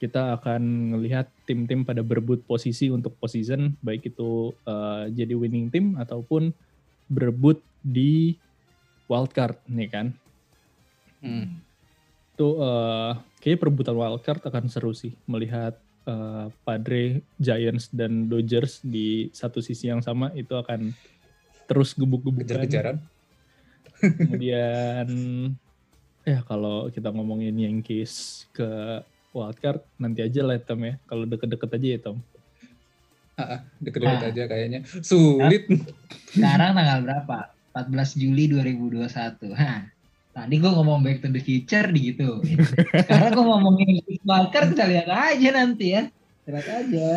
[0.02, 5.94] kita akan ngelihat tim-tim pada berebut posisi untuk postseason baik itu uh, jadi winning team
[5.94, 6.50] ataupun
[7.06, 8.34] berebut di
[9.06, 10.06] wildcard nih kan
[11.22, 11.62] Hmm.
[12.34, 19.28] itu uh, kayaknya perebutan wildcard akan seru sih melihat uh, Padre, Giants dan Dodgers di
[19.30, 20.94] satu sisi yang sama itu akan
[21.66, 22.44] terus gebuk-gebukan.
[22.46, 22.96] kejar-kejaran
[24.02, 25.08] Kemudian
[26.30, 30.94] ya kalau kita ngomongin Yankees ke wildcard nanti aja lah Tom ya.
[31.06, 32.18] Kalau deket-deket aja ya Tom.
[33.80, 34.30] deket-deket Ah.
[34.30, 35.66] aja kayaknya sulit
[36.30, 37.38] Sekarang tanggal berapa?
[37.72, 39.56] 14 Juli 2021.
[39.56, 39.88] Hah.
[40.32, 42.40] Tadi gue ngomong back to the future di gitu.
[43.04, 46.02] Sekarang gue ngomongin wildcard kita lihat aja nanti ya.
[46.48, 47.08] Lihat aja.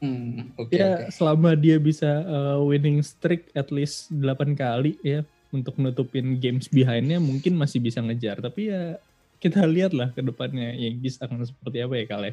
[0.00, 1.12] Hmm, oke Ya oke.
[1.12, 5.20] selama dia bisa uh, winning streak at least 8 kali ya
[5.52, 8.40] untuk nutupin games behindnya mungkin masih bisa ngejar.
[8.40, 8.96] Tapi ya
[9.36, 12.30] kita lihat lah ke depannya Yankees akan seperti apa ya kali.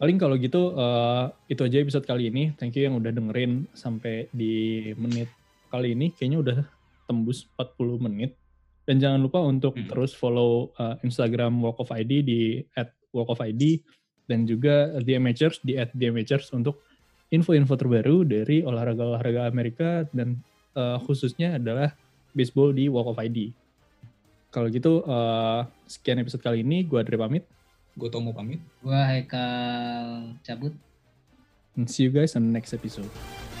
[0.00, 2.56] Paling kalau gitu uh, itu aja episode kali ini.
[2.56, 5.28] Thank you yang udah dengerin sampai di menit
[5.68, 6.08] kali ini.
[6.16, 6.58] Kayaknya udah
[7.04, 8.32] tembus 40 menit.
[8.84, 9.88] Dan jangan lupa untuk Hmm.
[9.88, 12.40] terus follow uh, Instagram Walk of ID di
[13.14, 13.80] @walkofid
[14.28, 16.84] dan juga The Amateurs di @theamateurs untuk
[17.32, 20.38] info-info terbaru dari olahraga-olahraga Amerika dan
[20.76, 21.96] uh, khususnya adalah
[22.36, 23.54] baseball di Walk of ID.
[24.52, 26.84] Kalau gitu uh, sekian episode kali ini.
[26.86, 27.44] Gue Andre pamit.
[27.94, 30.74] gue Tomo pamit Gue Haikal cabut.
[31.78, 33.53] And see you guys on the next episode.